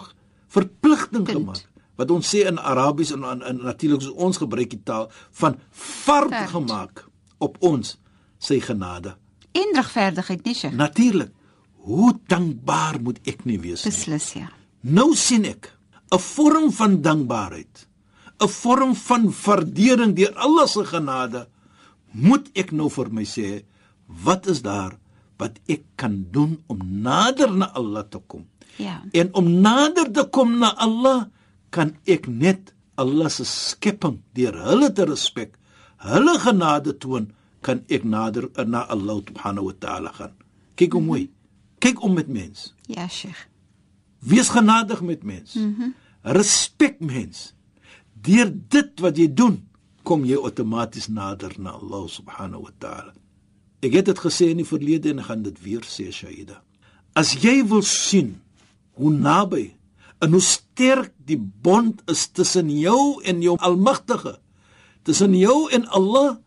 verpligting 0.48 1.24
Punt. 1.24 1.36
gemaak 1.36 1.62
wat 1.94 2.10
ons 2.10 2.26
sê 2.26 2.42
in 2.50 2.58
Arabies 2.58 3.12
en, 3.14 3.22
en, 3.24 3.42
en 3.42 3.60
natuurlik 3.62 4.02
soos 4.02 4.18
ons 4.18 4.40
gebruik 4.42 4.72
die 4.74 4.82
taal 4.82 5.06
van 5.38 5.58
Fard. 5.70 6.34
gemaak 6.50 7.04
op 7.38 7.56
ons 7.62 7.96
sy 8.38 8.58
genade. 8.60 9.14
En 9.54 9.70
regverdigheid, 9.78 10.44
nee, 10.44 10.54
Sheikh. 10.54 10.74
Natuurlik. 10.74 11.30
Hoe 11.84 12.14
dankbaar 12.26 12.98
moet 13.00 13.20
ek 13.28 13.44
nie 13.44 13.60
wees 13.60 13.84
nie? 13.84 13.92
Beslis 13.92 14.32
ja. 14.34 14.48
Nou 14.80 15.14
sien 15.14 15.44
ek 15.44 15.70
'n 16.10 16.18
vorm 16.18 16.72
van 16.72 17.00
dankbaarheid. 17.02 17.86
'n 18.40 18.48
Vorm 18.48 18.94
van 18.94 19.32
waardering 19.44 20.16
deur 20.16 20.34
Allah 20.34 20.66
se 20.66 20.84
genade. 20.84 21.46
Moet 22.12 22.50
ek 22.54 22.72
nou 22.72 22.90
vir 22.90 23.10
my 23.10 23.24
sê, 23.24 23.64
wat 24.06 24.46
is 24.46 24.62
daar 24.62 24.98
wat 25.38 25.58
ek 25.66 25.82
kan 25.96 26.26
doen 26.30 26.62
om 26.66 26.78
nader 27.02 27.50
na 27.50 27.70
Allah 27.74 28.04
te 28.08 28.18
kom? 28.26 28.46
Ja. 28.76 29.02
En 29.12 29.34
om 29.34 29.60
nader 29.60 30.10
te 30.12 30.24
kom 30.30 30.58
na 30.58 30.74
Allah, 30.76 31.26
kan 31.70 31.96
ek 32.06 32.26
net 32.26 32.74
Allah 32.94 33.28
se 33.30 33.44
skepping 33.44 34.20
deur 34.34 34.54
hulle 34.54 34.92
te 34.92 35.04
respek, 35.04 35.56
hulle 36.06 36.38
genade 36.38 36.94
toon, 36.98 37.32
kan 37.64 37.82
ek 37.88 38.04
nader 38.04 38.50
na 38.66 38.84
Allah 38.92 39.22
subhanahu 39.24 39.72
wa 39.72 39.76
ta'ala 39.80 40.12
gaan. 40.12 40.34
Kyk 40.76 40.92
hoe 40.92 41.02
mooi. 41.02 41.24
Kyk 41.80 42.02
om 42.04 42.14
met 42.14 42.28
mens. 42.28 42.74
Ja, 42.86 43.08
Sheikh. 43.08 43.48
Wees 44.24 44.48
genadig 44.48 45.00
met 45.02 45.22
mens. 45.22 45.54
Mm 45.54 45.74
-hmm. 45.74 45.94
Respek 46.22 47.00
mens. 47.00 47.53
Deur 48.24 48.48
dit 48.72 49.00
wat 49.04 49.18
jy 49.20 49.28
doen, 49.28 49.58
kom 50.04 50.24
jy 50.24 50.38
outomaties 50.40 51.10
nader 51.12 51.52
na 51.60 51.76
Allah 51.76 52.06
subhanahu 52.08 52.66
wa 52.66 52.72
ta'ala. 52.80 53.12
Ek 53.84 53.98
het 53.98 54.08
dit 54.08 54.20
gesê 54.20 54.48
in 54.52 54.62
die 54.62 54.68
verlede 54.68 55.12
en 55.12 55.24
gaan 55.24 55.42
dit 55.44 55.58
weer 55.64 55.84
sê, 55.84 56.08
Shaida. 56.12 56.62
As 57.16 57.34
jy 57.42 57.60
wil 57.68 57.84
sien 57.84 58.38
hoe 58.96 59.12
naby 59.12 59.74
en 60.24 60.32
hoe 60.32 60.44
sterk 60.44 61.12
die 61.28 61.38
bond 61.38 62.00
is 62.10 62.26
tussen 62.32 62.70
jou 62.72 63.20
en 63.28 63.42
jou 63.44 63.58
Almagtige, 63.60 64.38
tussen 65.04 65.36
jou 65.36 65.68
en 65.74 65.84
Allah, 65.92 66.38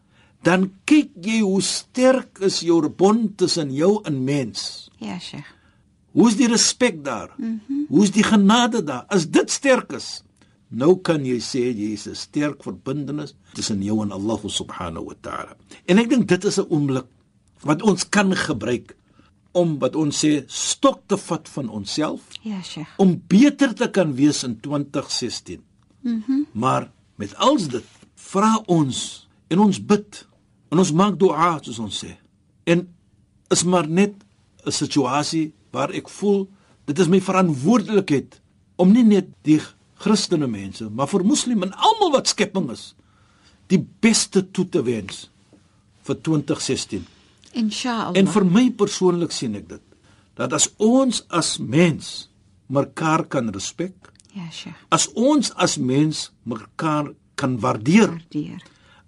dan 0.45 0.71
kyk 0.89 1.13
jy 1.21 1.41
hoe 1.43 1.61
sterk 1.61 2.41
is 2.45 2.61
jou 2.65 2.81
bond 2.89 3.37
tussen 3.37 3.69
jou 3.73 3.99
en 4.07 4.23
mens. 4.25 4.89
Ja, 4.97 5.19
Sheikh. 5.19 5.53
Hoe 6.17 6.29
is 6.31 6.37
die 6.39 6.49
respek 6.49 7.03
daar? 7.05 7.33
Mm 7.37 7.61
-hmm. 7.67 7.85
Hoe 7.89 8.03
is 8.03 8.11
die 8.11 8.23
genade 8.23 8.83
daar? 8.83 9.05
As 9.07 9.29
dit 9.29 9.51
sterk 9.51 9.91
is, 9.93 10.23
nou 10.69 10.95
kan 11.01 11.25
jy 11.25 11.37
sê 11.39 11.61
jy 11.71 11.93
is 11.93 12.07
'n 12.07 12.15
sterk 12.15 12.63
verbintenis 12.63 13.35
tussen 13.53 13.81
jou 13.83 14.01
en 14.03 14.11
Allah 14.11 14.39
subhanahu 14.45 15.05
wa 15.05 15.13
ta'ala. 15.21 15.55
En 15.87 15.97
ek 15.97 16.09
dink 16.09 16.27
dit 16.27 16.43
is 16.45 16.57
'n 16.59 16.65
oomblik 16.69 17.05
wat 17.63 17.81
ons 17.81 18.09
kan 18.09 18.35
gebruik 18.35 18.95
om 19.51 19.79
wat 19.79 19.95
ons 19.95 20.25
sê 20.25 20.43
stok 20.47 21.01
te 21.07 21.17
vat 21.17 21.49
van 21.49 21.69
onsself 21.69 22.21
Ja, 22.41 22.61
Sheikh. 22.61 22.87
om 22.97 23.21
beter 23.27 23.73
te 23.73 23.89
kan 23.89 24.13
wees 24.15 24.43
in 24.43 24.59
2016. 24.59 25.61
Mhm. 26.01 26.13
Mm 26.27 26.45
maar 26.51 26.91
met 27.15 27.35
als 27.35 27.67
dit 27.67 27.83
vra 28.15 28.61
ons 28.65 29.27
en 29.47 29.59
ons 29.59 29.85
bid 29.85 30.27
en 30.71 30.77
ons 30.77 30.91
maak 30.91 31.19
dua 31.19 31.59
soos 31.63 31.79
ons 31.79 32.05
sê. 32.05 32.17
En 32.65 32.87
is 33.49 33.63
maar 33.63 33.87
net 33.87 34.13
'n 34.65 34.71
situasie 34.71 35.53
waar 35.71 35.89
ek 35.93 36.09
voel 36.09 36.49
dit 36.85 36.99
is 36.99 37.07
my 37.07 37.19
verantwoordelikheid 37.21 38.41
om 38.75 38.91
nie 38.91 39.03
net 39.03 39.27
die 39.43 39.61
Christene 39.99 40.47
mense, 40.47 40.89
maar 40.89 41.07
vir 41.09 41.23
moslim 41.25 41.63
en 41.65 41.73
almal 41.73 42.11
wat 42.13 42.27
skepping 42.29 42.69
is, 42.73 42.91
die 43.71 43.79
beste 44.01 44.43
toe 44.51 44.65
te 44.69 44.81
wens 44.85 45.25
vir 46.07 46.15
2016. 46.23 47.05
Inshallah. 47.57 48.13
En 48.19 48.27
vir 48.31 48.45
my 48.45 48.67
persoonlik 48.77 49.31
sien 49.35 49.55
ek 49.57 49.67
dit 49.71 49.83
dat 50.37 50.53
as 50.53 50.67
ons 50.77 51.23
as 51.33 51.55
mens 51.57 52.29
mekaar 52.69 53.25
kan 53.27 53.49
respek, 53.53 53.95
Ja, 54.37 54.45
Sheikh. 54.53 54.75
as 54.93 55.07
ons 55.17 55.49
as 55.57 55.77
mens 55.81 56.27
mekaar 56.45 57.07
kan 57.35 57.55
waardeer, 57.59 58.11
Waardeer. 58.11 58.61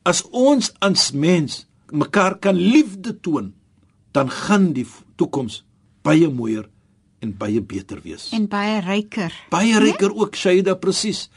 as 0.04 0.24
ons 0.32 0.72
as 0.82 1.12
mens 1.14 1.68
mekaar 1.92 2.40
kan 2.42 2.56
liefde 2.58 3.14
toon, 3.22 3.54
dan 4.12 4.30
gaan 4.30 4.72
die 4.74 4.88
toekoms 5.18 5.64
baie 6.02 6.28
mooier 6.30 6.66
en 7.20 7.36
baie 7.38 7.62
beter 7.62 8.00
wees. 8.04 8.30
En 8.36 8.48
baie 8.48 8.80
ryker. 8.82 9.34
baie 9.50 9.80
ryker 9.80 10.14
ook 10.16 10.36
Shaida 10.36 10.76
presies. 10.76 11.30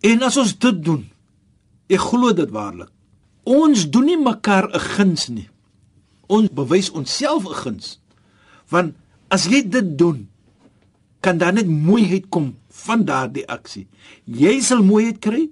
En 0.00 0.22
as 0.22 0.36
ons 0.36 0.54
dit 0.58 0.84
doen, 0.84 1.04
ek 1.88 2.00
glo 2.00 2.32
dit 2.32 2.50
waarlik. 2.50 2.90
Ons 3.48 3.88
doen 3.90 4.04
nie 4.04 4.18
mekaar 4.20 4.68
'n 4.74 4.80
guns 4.80 5.28
nie. 5.28 5.48
Ons 6.26 6.48
bewys 6.52 6.90
onsself 6.90 7.44
'n 7.44 7.54
guns. 7.54 8.00
Want 8.68 8.94
as 9.28 9.46
jy 9.46 9.68
dit 9.68 9.98
doen, 9.98 10.28
kan 11.20 11.38
daar 11.38 11.52
net 11.52 11.66
mooiheid 11.66 12.28
kom 12.28 12.56
van 12.68 13.04
daardie 13.04 13.46
aksie. 13.48 13.86
Jy 14.24 14.60
sal 14.60 14.82
mooiheid 14.82 15.18
kry 15.18 15.48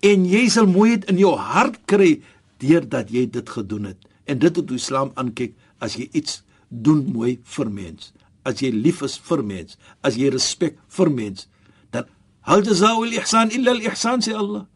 en 0.00 0.26
jy 0.26 0.48
sal 0.48 0.66
mooiheid 0.66 1.04
in 1.04 1.18
jou 1.18 1.36
hart 1.36 1.78
kry 1.86 2.22
deurdat 2.58 3.10
jy 3.10 3.26
dit 3.30 3.48
gedoen 3.48 3.84
het. 3.84 3.98
En 4.24 4.38
dit 4.38 4.56
het 4.56 4.70
Islam 4.70 5.12
aankyk 5.14 5.54
as 5.78 5.94
jy 5.94 6.08
iets 6.12 6.42
doen 6.68 7.04
mooi 7.12 7.38
vir 7.44 7.70
mens, 7.70 8.12
as 8.46 8.62
jy 8.62 8.70
lief 8.74 9.02
is 9.06 9.16
vir 9.28 9.42
mens, 9.46 9.76
as 10.06 10.16
jy 10.20 10.30
respek 10.34 10.78
vir 10.98 11.10
mens, 11.10 11.48
dan 11.94 12.06
hal 12.46 12.62
jazaa'ul 12.66 13.16
ihsan 13.18 13.50
illa 13.56 13.74
al 13.74 13.82
ihsan 13.90 14.22
sê 14.24 14.36
Allah. 14.38 14.66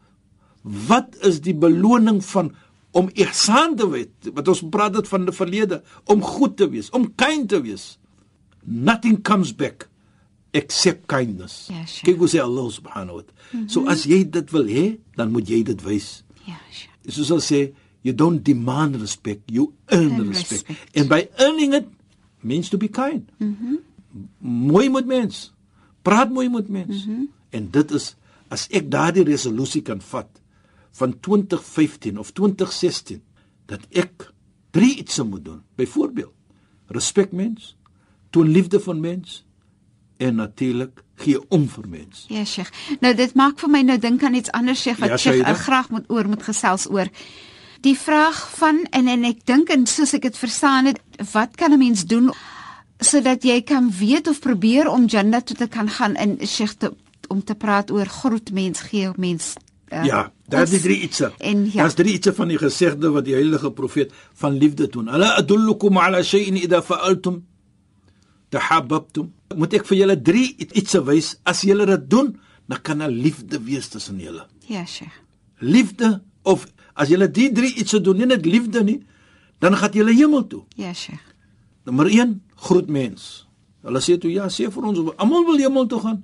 Wat 0.63 1.15
is 1.25 1.39
die 1.41 1.55
beloning 1.57 2.19
van 2.33 2.51
om 2.93 3.07
ihsan 3.15 3.77
te 3.79 3.87
weet? 3.89 4.11
Wat 4.35 4.47
ons 4.51 4.63
praat 4.73 4.93
dit 4.99 5.07
van 5.07 5.25
die 5.25 5.35
verlede, 5.35 5.81
om 6.11 6.21
goed 6.21 6.57
te 6.59 6.67
wees, 6.69 6.91
om 6.91 7.07
kind 7.15 7.47
te 7.49 7.61
wees. 7.63 7.95
Nothing 8.67 9.21
comes 9.25 9.53
back 9.55 9.87
except 10.53 11.07
kindness. 11.07 11.69
Ja, 11.71 11.85
sure. 11.87 12.11
Kyk 12.11 12.19
hoe 12.19 12.29
sê 12.29 12.41
Allah 12.43 12.67
subhanahu 12.75 13.21
wa 13.21 13.23
ta'ala. 13.23 13.39
Mm 13.51 13.59
-hmm. 13.61 13.69
So 13.71 13.87
as 13.87 14.03
jy 14.03 14.23
dit 14.29 14.51
wil 14.51 14.67
hê, 14.67 14.85
dan 15.15 15.31
moet 15.31 15.47
jy 15.47 15.63
dit 15.63 15.81
wys. 15.83 16.23
Ja, 16.45 16.59
Sheikh. 16.71 16.91
Soos 17.07 17.29
hulle 17.31 17.41
sê, 17.41 17.61
you 18.03 18.13
don't 18.15 18.43
demand 18.45 18.95
respect, 18.99 19.41
you 19.51 19.71
earn 19.87 20.11
Earn 20.11 20.27
respect. 20.27 20.67
respect. 20.67 20.97
And 20.97 21.07
by 21.09 21.29
earning 21.39 21.73
it 21.73 21.87
means 22.43 22.69
to 22.69 22.77
be 22.77 22.87
kind. 22.87 23.29
Mhm. 23.37 23.53
Mm 23.53 23.79
mooi 24.41 24.89
met 24.89 25.05
mens. 25.05 25.53
Praat 26.01 26.29
mooi 26.29 26.49
met 26.49 26.67
mens. 26.67 27.05
Mhm. 27.05 27.11
Mm 27.11 27.29
en 27.51 27.67
dit 27.71 27.91
is 27.91 28.15
as 28.47 28.67
ek 28.71 28.89
daardie 28.91 29.23
resolusie 29.27 29.81
kan 29.81 30.01
vat 30.01 30.41
van 30.91 31.19
2015 31.19 32.19
of 32.19 32.31
2016 32.31 33.21
dat 33.65 33.83
ek 33.91 34.31
drie 34.71 34.95
iets 34.97 35.19
moet 35.23 35.45
doen. 35.45 35.61
Byvoorbeeld, 35.75 36.33
respek 36.87 37.31
mens, 37.31 37.75
toon 38.29 38.47
liefde 38.47 38.79
vir 38.79 38.95
mens 38.95 39.43
en 40.17 40.35
natuurlik 40.35 41.03
gee 41.15 41.39
om 41.49 41.67
vir 41.69 41.87
mens. 41.89 42.25
Ja, 42.29 42.43
Sheikh. 42.45 42.71
Nou 43.01 43.13
dit 43.15 43.33
maak 43.35 43.59
vir 43.59 43.69
my 43.69 43.81
nou 43.85 43.97
dink 43.99 44.23
aan 44.23 44.37
iets 44.37 44.51
anders, 44.51 44.81
Sheikh, 44.81 44.99
wat 44.99 45.09
Ja, 45.09 45.17
Sheikh 45.17 45.47
uh, 45.47 45.55
graag 45.65 45.89
moet 45.89 46.09
oor 46.09 46.29
moet 46.29 46.43
gesels 46.43 46.87
oor. 46.89 47.09
Die 47.81 47.97
vraag 47.97 48.39
van 48.57 48.83
en 48.89 49.07
en 49.07 49.23
ek 49.25 49.45
dink 49.49 49.69
en 49.73 49.87
soos 49.89 50.13
ek 50.13 50.27
dit 50.29 50.37
verstaan 50.37 50.85
het, 50.91 50.99
wat 51.31 51.55
kan 51.57 51.73
'n 51.73 51.81
mens 51.81 52.05
doen 52.05 52.31
sodat 53.01 53.43
jy 53.43 53.61
kan 53.65 53.91
weet 53.91 54.27
of 54.27 54.39
probeer 54.39 54.87
om 54.87 55.05
Jannah 55.05 55.41
toe 55.41 55.57
te 55.57 55.67
kan 55.67 55.89
gaan 55.89 56.15
in 56.15 56.37
Sheikh 56.47 56.73
te, 56.77 56.93
om 57.27 57.43
te 57.43 57.55
praat 57.55 57.91
oor 57.91 58.05
groet 58.05 58.51
mens, 58.51 58.79
gee 58.79 59.09
mens 59.17 59.55
uh, 59.91 60.05
Ja, 60.05 60.31
daar 60.47 60.63
is 60.63 60.69
die 60.69 60.79
drie 60.79 60.99
ietsie. 61.01 61.29
En 61.37 61.65
ja. 61.65 61.81
Daar's 61.81 61.93
drie 61.93 62.13
ietsie 62.13 62.31
van 62.31 62.47
die 62.47 62.57
gesegde 62.57 63.09
wat 63.09 63.25
die 63.25 63.33
heilige 63.33 63.71
profeet 63.71 64.13
van 64.33 64.57
liefde 64.57 64.87
doen. 64.87 65.09
Ala 65.09 65.35
adullukum 65.41 65.97
ala 65.97 66.23
shay'in 66.23 66.55
idha 66.61 66.81
fa'altum 66.81 67.41
tahabbtum. 68.49 69.31
Moet 69.55 69.73
ek 69.79 69.87
vir 69.87 69.97
julle 69.97 70.21
drie 70.21 70.55
ietsie 70.59 71.01
wys? 71.07 71.35
As 71.43 71.63
julle 71.67 71.85
dit 71.85 72.09
doen, 72.09 72.33
dan 72.67 72.81
kan 72.81 73.03
daar 73.03 73.11
liefde 73.11 73.59
wees 73.63 73.87
tussen 73.87 74.19
julle. 74.19 74.45
Ja, 74.67 74.85
Sheikh. 74.85 75.17
Liefde 75.59 76.21
of 76.43 76.67
as 76.95 77.11
julle 77.11 77.29
die 77.31 77.49
drie 77.53 77.73
ietsie 77.77 78.01
doen, 78.01 78.17
nie 78.17 78.29
net 78.29 78.45
liefde 78.45 78.83
nie, 78.83 78.99
dan 79.61 79.77
gaan 79.77 79.93
julle 79.93 80.13
hemel 80.15 80.47
toe. 80.47 80.63
Ja, 80.75 80.93
Sheikh. 80.93 81.23
Nommer 81.85 82.09
1, 82.09 82.41
groet 82.67 82.89
mens. 82.89 83.47
Hulle 83.85 84.01
sê 84.03 84.17
toe 84.21 84.31
ja, 84.33 84.49
sê 84.53 84.69
vir 84.69 84.89
ons 84.89 84.99
almal 85.17 85.45
wil 85.47 85.61
hemel 85.61 85.87
toe 85.89 86.01
gaan. 86.03 86.21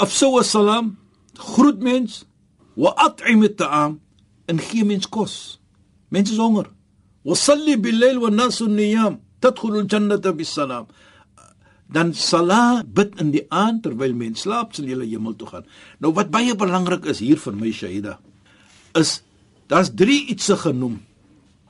Afsou 0.00 0.36
assalam, 0.40 0.94
groet 1.54 1.80
mens. 1.84 2.24
Wa 2.76 2.92
at'im 3.06 3.44
at'am 3.48 3.98
en 4.48 4.60
gee 4.60 4.84
mens 4.84 5.08
kos. 5.08 5.60
Mense 6.10 6.34
is 6.34 6.40
honger. 6.40 6.68
Wa 7.24 7.36
salli 7.36 7.76
bil-layl 7.80 8.20
wa 8.20 8.30
nasu 8.32 8.68
niyam. 8.68 9.20
Tadkhulu 9.40 9.84
al-jannata 9.84 10.32
bis-salam. 10.36 10.88
Dan 11.90 12.12
sala 12.14 12.84
bid 12.84 13.16
in 13.18 13.32
die 13.34 13.46
aand 13.50 13.82
terwyl 13.82 14.14
mens 14.14 14.44
slaap, 14.44 14.76
sal 14.76 14.86
jy 14.86 15.00
hemel 15.00 15.34
toe 15.38 15.48
gaan. 15.48 15.66
Nou 15.98 16.12
wat 16.14 16.30
baie 16.30 16.54
belangrik 16.54 17.08
is 17.10 17.18
hier 17.24 17.40
vir 17.40 17.56
my 17.56 17.72
Shaida, 17.74 18.18
is 18.94 19.20
daar's 19.70 19.90
drie 19.94 20.26
ietsie 20.32 20.56
genoem. 20.58 20.98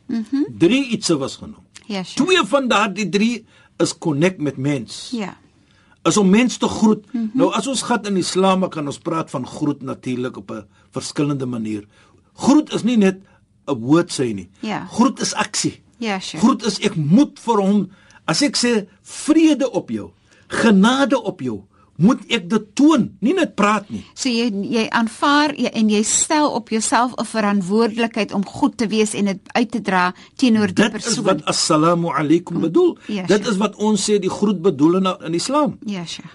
Mhm. 0.06 0.24
Mm 0.32 0.46
drie 0.58 0.84
ietsie 0.94 1.16
was 1.16 1.36
genoem. 1.36 1.62
Ja, 1.86 2.02
Sheikh. 2.02 2.24
Twee 2.24 2.42
van 2.46 2.68
daardie 2.68 3.08
drie 3.08 3.44
is 3.78 3.98
connect 3.98 4.40
met 4.40 4.56
mens. 4.56 5.08
Ja. 5.12 5.36
Is 6.02 6.16
om 6.16 6.30
mens 6.30 6.56
te 6.56 6.68
groet. 6.68 7.04
Mm 7.12 7.20
-hmm. 7.20 7.30
Nou 7.34 7.52
as 7.52 7.66
ons 7.66 7.82
gaan 7.82 8.04
in 8.04 8.16
Islam 8.16 8.68
kan 8.68 8.86
ons 8.86 8.98
praat 8.98 9.30
van 9.30 9.46
groet 9.46 9.82
natuurlik 9.82 10.36
op 10.36 10.50
'n 10.50 10.64
verskillende 10.90 11.46
manier. 11.46 11.84
Groet 12.34 12.72
is 12.72 12.82
nie 12.82 12.96
net 12.96 13.20
'n 13.66 13.78
woord 13.78 14.20
sê 14.20 14.34
nie. 14.34 14.48
Ja. 14.60 14.86
Groet 14.86 15.20
is 15.20 15.34
aksie. 15.34 15.82
Ja, 15.96 16.18
Sheikh. 16.18 16.44
Groet 16.44 16.64
is 16.64 16.78
ek 16.78 16.94
moet 16.96 17.38
vir 17.38 17.56
hom 17.56 17.90
as 18.24 18.42
ek 18.42 18.56
sê 18.56 18.86
vrede 19.02 19.70
op 19.70 19.90
jou, 19.90 20.10
genade 20.48 21.22
op 21.22 21.40
jou, 21.40 21.64
moet 22.00 22.20
ek 22.32 22.48
dit 22.50 22.68
toon, 22.78 23.10
nie 23.20 23.34
net 23.36 23.54
praat 23.58 23.90
nie. 23.92 24.00
So 24.16 24.28
jy 24.32 24.48
jy 24.72 24.86
aanvaar 24.96 25.52
jy, 25.56 25.68
en 25.76 25.90
jy 25.92 26.00
stel 26.08 26.50
op 26.56 26.68
jouself 26.72 27.12
'n 27.20 27.24
verantwoordelikheid 27.24 28.32
om 28.32 28.44
goed 28.46 28.76
te 28.76 28.86
wees 28.88 29.14
en 29.14 29.24
dit 29.24 29.38
uit 29.52 29.70
te 29.70 29.80
dra 29.80 30.14
teenoor 30.36 30.66
die 30.72 30.74
Dit 30.74 30.92
persoon. 30.92 31.12
is 31.12 31.18
wat 31.18 31.44
assalamu 31.44 32.08
alaykum 32.08 32.60
bedoel. 32.60 32.98
Ja, 33.06 33.26
Dit 33.26 33.46
is 33.46 33.56
wat 33.56 33.76
ons 33.76 34.10
sê 34.10 34.18
die 34.18 34.30
groet 34.30 34.62
bedoel 34.62 34.96
in, 34.96 35.06
in 35.26 35.34
Islam. 35.34 35.78
Ja, 35.84 36.04
Sheikh. 36.06 36.30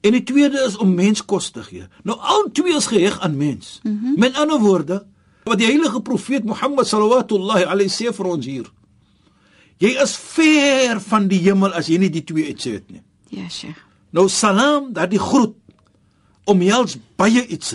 En 0.00 0.12
die 0.12 0.22
tweede 0.22 0.64
is 0.66 0.76
om 0.76 0.94
mens 0.94 1.24
kos 1.24 1.50
te 1.50 1.62
gee. 1.62 1.86
Nou 2.04 2.18
al 2.20 2.48
twee 2.52 2.76
is 2.76 2.86
geheg 2.86 3.20
aan 3.20 3.36
mens. 3.36 3.80
Mm 3.82 3.98
-hmm. 4.02 4.14
Met 4.18 4.36
ander 4.36 4.60
woorde, 4.60 5.06
wat 5.44 5.58
die 5.58 5.66
heilige 5.66 6.00
profeet 6.02 6.44
Mohammed 6.44 6.86
sallallahu 6.86 7.64
alayhi 7.64 7.88
sê 7.90 8.12
vir 8.14 8.26
ons 8.26 8.46
hier. 8.46 8.70
Jy 9.78 9.88
is 10.02 10.16
ver 10.16 11.00
van 11.00 11.28
die 11.28 11.38
hemel 11.38 11.72
as 11.72 11.86
jy 11.86 11.98
nie 11.98 12.10
die 12.10 12.24
twee 12.24 12.46
het 12.48 12.90
nie. 12.90 13.02
Ja, 13.28 13.48
Sheikh. 13.48 13.85
Nou 14.16 14.30
salam, 14.32 14.92
daardie 14.96 15.20
groet 15.20 15.54
omhels 16.48 16.94
baie 17.18 17.42
iets. 17.52 17.74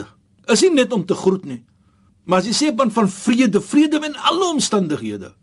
Is 0.49 0.63
nie 0.63 0.71
net 0.79 0.93
om 0.95 1.03
te 1.05 1.15
groet 1.17 1.43
nie. 1.45 1.59
Maar 2.25 2.41
as 2.41 2.47
jy 2.49 2.53
sê 2.55 2.69
van 2.77 2.91
van 2.93 3.09
vrede, 3.11 3.61
vrede 3.61 3.99
in 4.07 4.15
alle 4.15 4.47
omstandighede. 4.55 5.33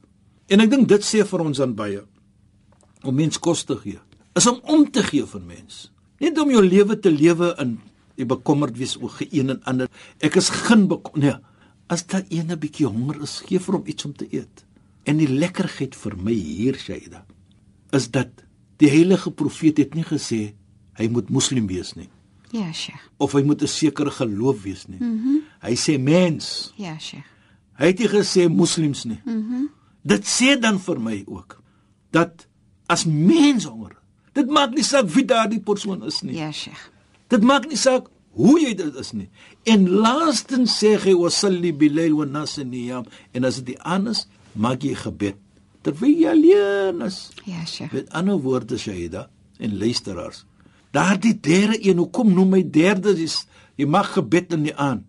En 0.49 0.65
ek 0.65 0.73
dink 0.73 0.89
dit 0.91 1.05
sê 1.05 1.23
vir 1.29 1.45
ons 1.45 1.61
aan 1.63 1.77
baie 1.77 2.03
om 3.07 3.15
mens 3.15 3.39
kos 3.39 3.63
te 3.69 3.77
gee. 3.79 4.01
Is 4.35 4.49
om 4.51 4.59
om 4.65 4.87
te 4.91 5.05
gee 5.07 5.27
vir 5.29 5.45
mens. 5.45 5.89
Nie 6.19 6.33
om 6.41 6.51
jou 6.51 6.65
lewe 6.65 6.97
te 6.99 7.13
lewe 7.15 7.53
in 7.63 7.77
jy 8.19 8.27
bekommerd 8.27 8.75
wees 8.81 8.97
oor 8.99 9.13
geen 9.21 9.53
en 9.55 9.61
ander. 9.71 9.91
Ek 10.19 10.41
is 10.41 10.51
geen 10.51 10.89
nee. 11.15 11.37
As 11.89 12.07
daar 12.07 12.25
een 12.29 12.51
'n 12.51 12.59
bietjie 12.59 12.87
honger 12.87 13.23
is, 13.23 13.41
gee 13.47 13.59
vir 13.59 13.75
hom 13.75 13.87
iets 13.87 14.05
om 14.05 14.13
te 14.13 14.27
eet. 14.31 14.65
En 15.05 15.17
die 15.17 15.29
lekkerheid 15.29 15.95
vir 15.95 16.17
my 16.17 16.33
hier, 16.33 16.75
Shaida, 16.75 17.25
is 17.93 18.11
dat 18.11 18.29
die 18.79 18.91
heilige 18.91 19.31
profeet 19.31 19.79
het 19.79 19.95
nie 19.95 20.05
gesê 20.05 20.55
hy 20.99 21.09
moet 21.09 21.31
moslim 21.31 21.67
wees 21.71 21.95
nie 21.95 22.09
Ja, 22.51 22.73
Sheikh. 22.73 23.01
of 23.19 23.33
hy 23.33 23.43
moet 23.43 23.63
'n 23.63 23.67
sekere 23.69 24.11
geloof 24.11 24.63
wees 24.63 24.87
nie. 24.87 24.99
Mm 25.01 25.21
-hmm. 25.21 25.39
Hy 25.61 25.75
sê 25.77 25.99
mens. 26.01 26.73
Ja, 26.77 26.99
Sheikh. 26.99 27.27
Hy 27.79 27.87
het 27.87 27.99
nie 27.99 28.09
gesê 28.09 28.49
moslems 28.49 29.05
nie. 29.05 29.21
Mm 29.25 29.47
-hmm. 29.49 29.69
Dit 30.03 30.25
sê 30.27 30.59
dan 30.61 30.81
vir 30.81 31.01
my 31.01 31.23
ook 31.27 31.61
dat 32.11 32.47
as 32.87 33.05
mens 33.05 33.65
honger, 33.65 33.97
dit 34.33 34.49
maak 34.49 34.75
nie 34.75 34.83
saak 34.85 35.09
wie 35.11 35.25
daardie 35.25 35.61
persoon 35.61 36.05
is 36.05 36.23
nie. 36.23 36.35
Ja, 36.35 36.53
Sheikh. 36.53 36.91
Dit 37.29 37.43
maak 37.43 37.69
nie 37.69 37.77
saak 37.77 38.09
hoe 38.31 38.61
jy 38.61 38.75
dit 38.75 38.95
is 38.95 39.13
nie. 39.13 39.29
En 39.65 39.89
laastens 39.89 40.79
sê 40.85 40.97
hy 40.97 41.15
wasalli 41.15 41.73
bilail 41.73 42.15
wa 42.17 42.25
nas 42.25 42.57
niyam 42.57 43.05
en 43.33 43.45
as 43.45 43.63
dit 43.63 43.79
anders 43.79 44.27
maak 44.53 44.83
jy 44.83 44.95
gebed 44.95 45.37
terwyl 45.83 46.17
jy 46.19 46.29
alleen 46.29 47.03
is. 47.03 47.31
Ja, 47.45 47.65
Sheikh. 47.65 47.93
Met 47.93 48.11
ander 48.11 48.39
woorde 48.41 48.79
Shaida 48.79 49.31
en 49.59 49.79
luisteraars. 49.79 50.45
Daardie 50.95 51.35
derde 51.41 51.79
een, 51.85 52.01
hoekom 52.01 52.33
noem 52.33 52.57
my 52.57 52.63
derde 52.65 53.13
is 53.21 53.43
jy 53.79 53.87
mag 53.87 54.13
gebed 54.17 54.53
in 54.57 54.67
die 54.67 54.75
aan. 54.75 55.05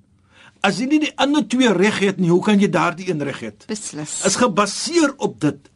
As 0.66 0.82
jy 0.82 0.90
nie 0.92 1.02
die 1.06 1.16
ander 1.16 1.46
twee 1.48 1.72
reg 1.72 2.02
het 2.04 2.20
nie, 2.20 2.30
hoe 2.34 2.44
kan 2.44 2.60
jy 2.60 2.68
daardie 2.72 3.08
een 3.10 3.24
reg 3.24 3.40
hê? 3.46 3.52
Beslis. 3.70 4.20
Is 4.28 4.36
gebaseer 4.40 5.16
op 5.18 5.40
dit. 5.40 5.70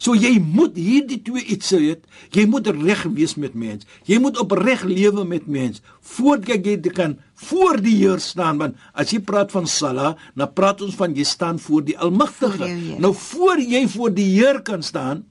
So 0.00 0.16
jy 0.16 0.38
moet 0.40 0.78
hierdie 0.80 1.18
twee 1.20 1.44
iets 1.52 1.74
hê. 1.76 1.98
Jy 2.32 2.46
moet 2.48 2.70
reg 2.72 3.04
wees 3.12 3.36
met 3.36 3.52
mens. 3.52 3.84
Jy 4.08 4.16
moet 4.24 4.40
opreg 4.40 4.86
lewe 4.88 5.26
met 5.28 5.44
mens 5.46 5.84
voordat 6.00 6.64
jy 6.64 6.78
kan 6.96 7.18
voor 7.46 7.76
die 7.84 7.98
Heer 8.00 8.20
staan 8.24 8.58
want 8.58 8.80
as 8.96 9.12
jy 9.12 9.20
praat 9.20 9.52
van 9.52 9.68
sala, 9.68 10.14
dan 10.34 10.52
praat 10.56 10.80
ons 10.82 10.96
van 10.96 11.12
jy 11.14 11.24
staan 11.28 11.60
voor 11.60 11.84
die 11.84 11.98
Almagtige. 11.98 12.56
Voor 12.56 12.66
jou 12.66 12.80
Heer. 12.80 13.00
Nou 13.04 13.12
voor 13.14 13.60
jy 13.60 13.84
voor 13.92 14.14
die 14.16 14.30
Heer 14.32 14.62
kan 14.64 14.82
staan 14.82 15.26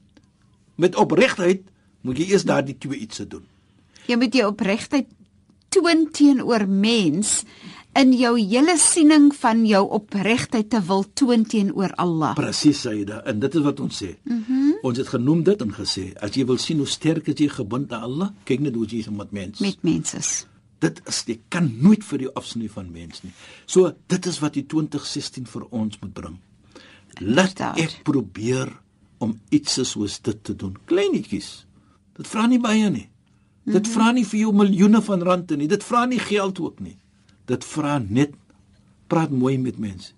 met 0.80 0.96
opregtheid, 0.96 1.66
moet 2.06 2.16
jy 2.16 2.30
eers 2.30 2.46
daardie 2.48 2.78
twee 2.78 3.02
iets 3.04 3.20
doen. 3.28 3.49
Jy 4.10 4.16
moet 4.18 4.34
jou 4.34 4.48
opregtheid 4.50 5.06
toon 5.70 6.08
teenoor 6.10 6.64
mens 6.66 7.44
in 7.98 8.10
jou 8.14 8.32
hele 8.38 8.74
siening 8.78 9.28
van 9.38 9.62
jou 9.66 9.82
opregtheid 9.94 10.66
te 10.72 10.80
wil 10.86 11.04
toon 11.14 11.44
teenoor 11.46 11.94
Allah. 11.98 12.32
Presies 12.38 12.82
Saida, 12.82 13.20
en 13.26 13.38
dit 13.42 13.54
is 13.58 13.64
wat 13.66 13.82
ons 13.82 14.02
sê. 14.02 14.16
Mm 14.24 14.44
-hmm. 14.46 14.78
Ons 14.82 14.98
het 14.98 15.08
genoem 15.08 15.42
dit 15.42 15.60
en 15.62 15.72
gesê, 15.74 16.12
as 16.18 16.34
jy 16.34 16.44
wil 16.46 16.58
sien 16.58 16.78
hoe 16.78 16.86
sterk 16.86 17.26
jy 17.26 17.48
gebind 17.48 17.92
aan 17.92 18.02
Allah, 18.02 18.30
kyk 18.44 18.60
net 18.60 18.74
hoe 18.74 18.86
jy 18.86 18.98
is 18.98 19.10
met 19.10 19.30
mens. 19.30 19.58
met 19.58 19.82
mense. 19.82 20.46
Dit 20.78 21.00
is 21.06 21.22
jy 21.26 21.40
kan 21.48 21.70
nooit 21.80 22.04
vir 22.04 22.20
jou 22.20 22.30
afsny 22.34 22.68
van 22.68 22.90
mens 22.90 23.22
nie. 23.22 23.32
So 23.66 23.92
dit 24.06 24.26
is 24.26 24.38
wat 24.38 24.54
die 24.54 24.66
2016 24.66 25.46
vir 25.46 25.66
ons 25.70 25.98
moet 26.00 26.12
bring. 26.12 26.38
Laat 27.20 27.60
ek 27.60 28.00
probeer 28.02 28.80
om 29.18 29.40
iets 29.48 29.80
soos 29.90 30.20
dit 30.20 30.44
te 30.44 30.56
doen. 30.56 30.76
Kleinetjies. 30.84 31.66
Dit 32.16 32.26
vra 32.26 32.46
nie 32.46 32.58
baie 32.58 32.90
nie. 32.90 33.09
Dit 33.72 33.88
vra 33.88 34.12
nie 34.12 34.24
vir 34.24 34.40
jou 34.40 34.52
miljoene 34.52 35.00
van 35.02 35.22
rande 35.22 35.56
nie. 35.56 35.68
Dit 35.68 35.82
vra 35.84 36.04
nie 36.06 36.18
geld 36.18 36.60
ook 36.60 36.80
nie. 36.80 36.96
Dit 37.46 37.64
vra 37.64 37.98
net 37.98 38.30
praat 39.08 39.30
mooi 39.30 39.58
met 39.58 39.78
mense. 39.78 40.12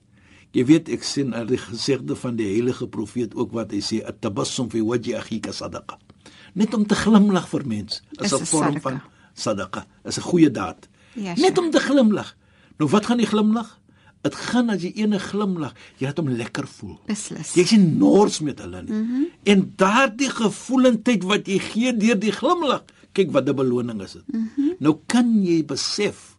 Jy 0.52 0.64
weet 0.68 0.88
ek 0.88 1.02
sien 1.02 1.32
al 1.34 1.46
die 1.46 1.56
gesegde 1.58 2.16
van 2.16 2.36
die 2.36 2.46
heilige 2.46 2.86
profeet 2.86 3.34
ook 3.34 3.52
wat 3.52 3.70
hy 3.72 3.80
sê 3.80 4.02
at-tabassum 4.04 4.68
fi 4.70 4.82
wajhi 4.84 5.14
akhika 5.14 5.52
sadaqa. 5.52 5.96
Net 6.54 6.74
om 6.74 6.84
te 6.86 6.94
glimlag 6.94 7.48
vir 7.48 7.64
mense 7.66 8.02
is 8.20 8.32
'n 8.32 8.44
vorm 8.44 8.80
van 8.80 9.00
sadaqa. 9.34 9.86
Is 10.04 10.18
'n 10.18 10.22
goeie 10.22 10.50
daad. 10.50 10.88
Ja, 11.14 11.34
Net 11.36 11.58
om 11.58 11.70
te 11.70 11.80
glimlag. 11.80 12.36
Nou 12.78 12.90
wat 12.90 13.06
gaan 13.06 13.16
die 13.18 13.26
glimlag? 13.26 13.78
Dit 14.22 14.34
gaan 14.34 14.70
as 14.70 14.82
jy 14.82 14.92
ene 14.94 15.18
glimlag, 15.18 15.74
jy 15.98 16.06
laat 16.06 16.16
hom 16.18 16.28
lekker 16.28 16.66
voel. 16.66 16.98
Beslis. 17.06 17.54
Jy 17.54 17.64
sien 17.64 17.98
nors 17.98 18.40
met 18.40 18.58
hulle 18.60 18.82
nie. 18.82 18.92
Mm 18.92 19.00
Mhm. 19.02 19.12
-hmm. 19.14 19.24
En 19.42 19.72
daardie 19.76 20.30
gevoelendheid 20.30 21.22
wat 21.24 21.46
jy 21.46 21.58
gee 21.58 21.96
deur 21.96 22.18
die 22.18 22.32
glimlag, 22.32 22.82
kyk 23.12 23.32
wat 23.32 23.48
'n 23.48 23.56
beloning 23.56 24.02
is 24.02 24.12
dit. 24.12 24.26
Mm 24.32 24.50
-hmm. 24.54 24.74
Nou 24.78 24.98
kan 25.06 25.44
jy 25.44 25.64
besef 25.64 26.36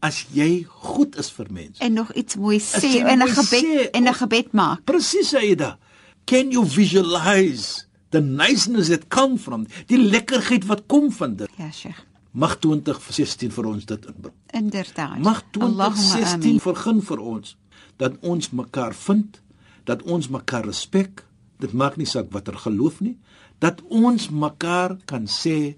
as 0.00 0.24
jy 0.32 0.64
goed 0.68 1.16
is 1.20 1.30
vir 1.30 1.46
mense. 1.52 1.82
En 1.84 1.92
nog 1.92 2.12
iets 2.12 2.36
mooi 2.36 2.58
sê 2.58 3.04
en 3.04 3.22
'n 3.22 3.28
gebed 3.28 3.64
sê, 3.64 3.90
en 3.92 4.08
'n 4.08 4.14
gebed 4.14 4.52
maak. 4.52 4.84
Presies 4.84 5.34
Aida. 5.34 5.78
Can 6.24 6.50
you 6.50 6.64
visualize 6.66 7.84
the 8.10 8.20
niceness 8.20 8.88
that 8.88 9.08
come 9.08 9.38
from 9.38 9.66
die 9.86 9.98
lekkerheid 9.98 10.64
wat 10.66 10.86
kom 10.86 11.12
van 11.12 11.36
dit? 11.36 11.48
Ja, 11.56 11.70
Sheikh. 11.70 12.06
Mag 12.30 12.58
2016 12.58 13.50
vir 13.50 13.66
ons 13.66 13.84
dit 13.84 14.06
inbring. 14.06 14.34
Inderdaad. 14.54 15.18
Mag 15.18 15.42
Allahumma 15.58 15.90
2016 15.90 16.50
amin. 16.50 16.60
vergun 16.60 17.02
vir 17.02 17.18
ons 17.18 17.56
dat 17.96 18.12
ons 18.20 18.50
mekaar 18.50 18.94
vind, 18.94 19.40
dat 19.84 20.02
ons 20.02 20.28
mekaar 20.28 20.64
respek. 20.64 21.24
Dit 21.58 21.72
maak 21.72 21.96
nie 21.96 22.06
saak 22.06 22.30
watter 22.32 22.56
geloof 22.56 23.00
nie, 23.00 23.18
dat 23.58 23.82
ons 23.88 24.30
mekaar 24.30 24.96
kan 25.04 25.26
sê 25.26 25.76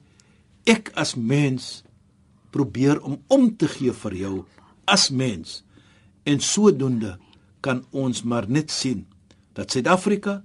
ek 0.64 0.90
as 0.94 1.14
mens 1.14 1.82
probeer 2.50 3.00
om 3.00 3.18
om 3.28 3.56
te 3.56 3.68
gee 3.68 3.92
vir 3.92 4.14
jou 4.14 4.34
as 4.84 5.10
mens. 5.10 5.62
En 6.24 6.40
sodoende 6.40 7.16
kan 7.60 7.84
ons 7.90 8.22
maar 8.22 8.48
net 8.48 8.70
sien 8.70 9.06
dat 9.54 9.70
Suid-Afrika 9.70 10.42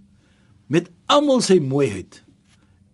met 0.67 0.89
almal 1.05 1.41
sy 1.41 1.59
mooiheid 1.59 2.23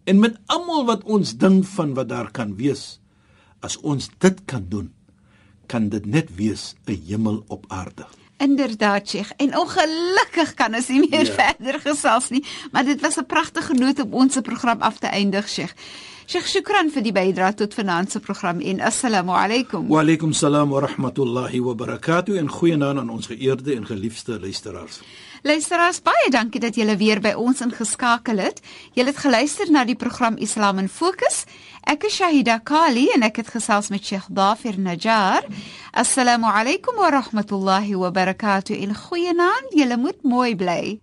en 0.06 0.20
met 0.20 0.36
almal 0.52 0.86
wat 0.86 1.04
ons 1.04 1.38
dink 1.38 1.66
van 1.66 1.94
wat 1.94 2.10
daar 2.10 2.32
kan 2.32 2.56
wees, 2.56 3.00
as 3.64 3.78
ons 3.82 4.10
dit 4.20 4.42
kan 4.46 4.66
doen, 4.70 4.92
kan 5.68 5.88
dit 5.90 6.06
net 6.06 6.36
wees 6.36 6.76
'n 6.88 7.00
hemel 7.08 7.44
op 7.48 7.66
aarde. 7.70 8.06
Inderdaad, 8.38 9.08
Sheikh. 9.10 9.32
En 9.38 9.58
ongelukkig 9.58 10.54
kan 10.56 10.76
ons 10.76 10.88
nie 10.88 11.08
meer 11.10 11.26
Ja. 11.26 11.34
verder 11.34 11.80
gesels 11.80 12.30
nie, 12.30 12.44
maar 12.72 12.84
dit 12.86 13.02
was 13.02 13.18
'n 13.18 13.26
pragtige 13.26 13.74
noot 13.74 14.00
om 14.00 14.14
ons 14.14 14.38
program 14.42 14.82
af 14.82 14.98
te 15.00 15.08
eindig, 15.08 15.48
Sheikh. 15.50 15.74
Sheikh, 16.24 16.46
shukran 16.48 16.88
vir 16.88 17.04
die 17.04 17.12
bydrae 17.12 17.52
tot 17.60 17.74
vanaand 17.76 18.14
se 18.14 18.20
program 18.24 18.62
en 18.64 18.80
assalamu 18.80 19.34
alaykum. 19.36 19.90
Wa 19.92 20.00
alaykum 20.06 20.32
salaam 20.34 20.70
wa 20.72 20.80
rahmatullahi 20.86 21.60
wa 21.60 21.74
barakatuh 21.76 22.38
en 22.40 22.48
goeienaand 22.48 23.02
aan 23.02 23.10
ons 23.12 23.28
geëerde 23.28 23.76
en 23.76 23.86
geliefde 23.86 24.40
luisteraars. 24.40 25.02
Luisteraars, 25.44 26.00
baie 26.00 26.32
dankie 26.32 26.62
dat 26.64 26.80
julle 26.80 26.96
weer 26.96 27.20
by 27.20 27.34
ons 27.36 27.60
ingeskakel 27.66 28.40
het. 28.40 28.64
Julle 28.96 29.12
het 29.12 29.20
geluister 29.20 29.68
na 29.72 29.84
die 29.84 30.00
program 30.00 30.40
Islam 30.40 30.80
in 30.80 30.88
Fokus. 30.88 31.44
Ek 31.84 32.08
is 32.08 32.16
Shahida 32.16 32.62
Kali 32.64 33.10
en 33.12 33.28
ek 33.28 33.44
het 33.44 33.52
gesels 33.52 33.92
met 33.92 34.08
Sheikh 34.08 34.32
Dafir 34.32 34.80
Najjar. 34.80 35.44
Assalamu 35.92 36.48
alaykum 36.48 36.96
wa 37.04 37.12
rahmatullahi 37.12 38.00
wa 38.00 38.16
barakatuh. 38.16 38.80
En 38.80 38.96
goeienaand, 38.96 39.76
julle 39.76 40.00
moet 40.00 40.24
mooi 40.24 40.56
bly. 40.56 41.03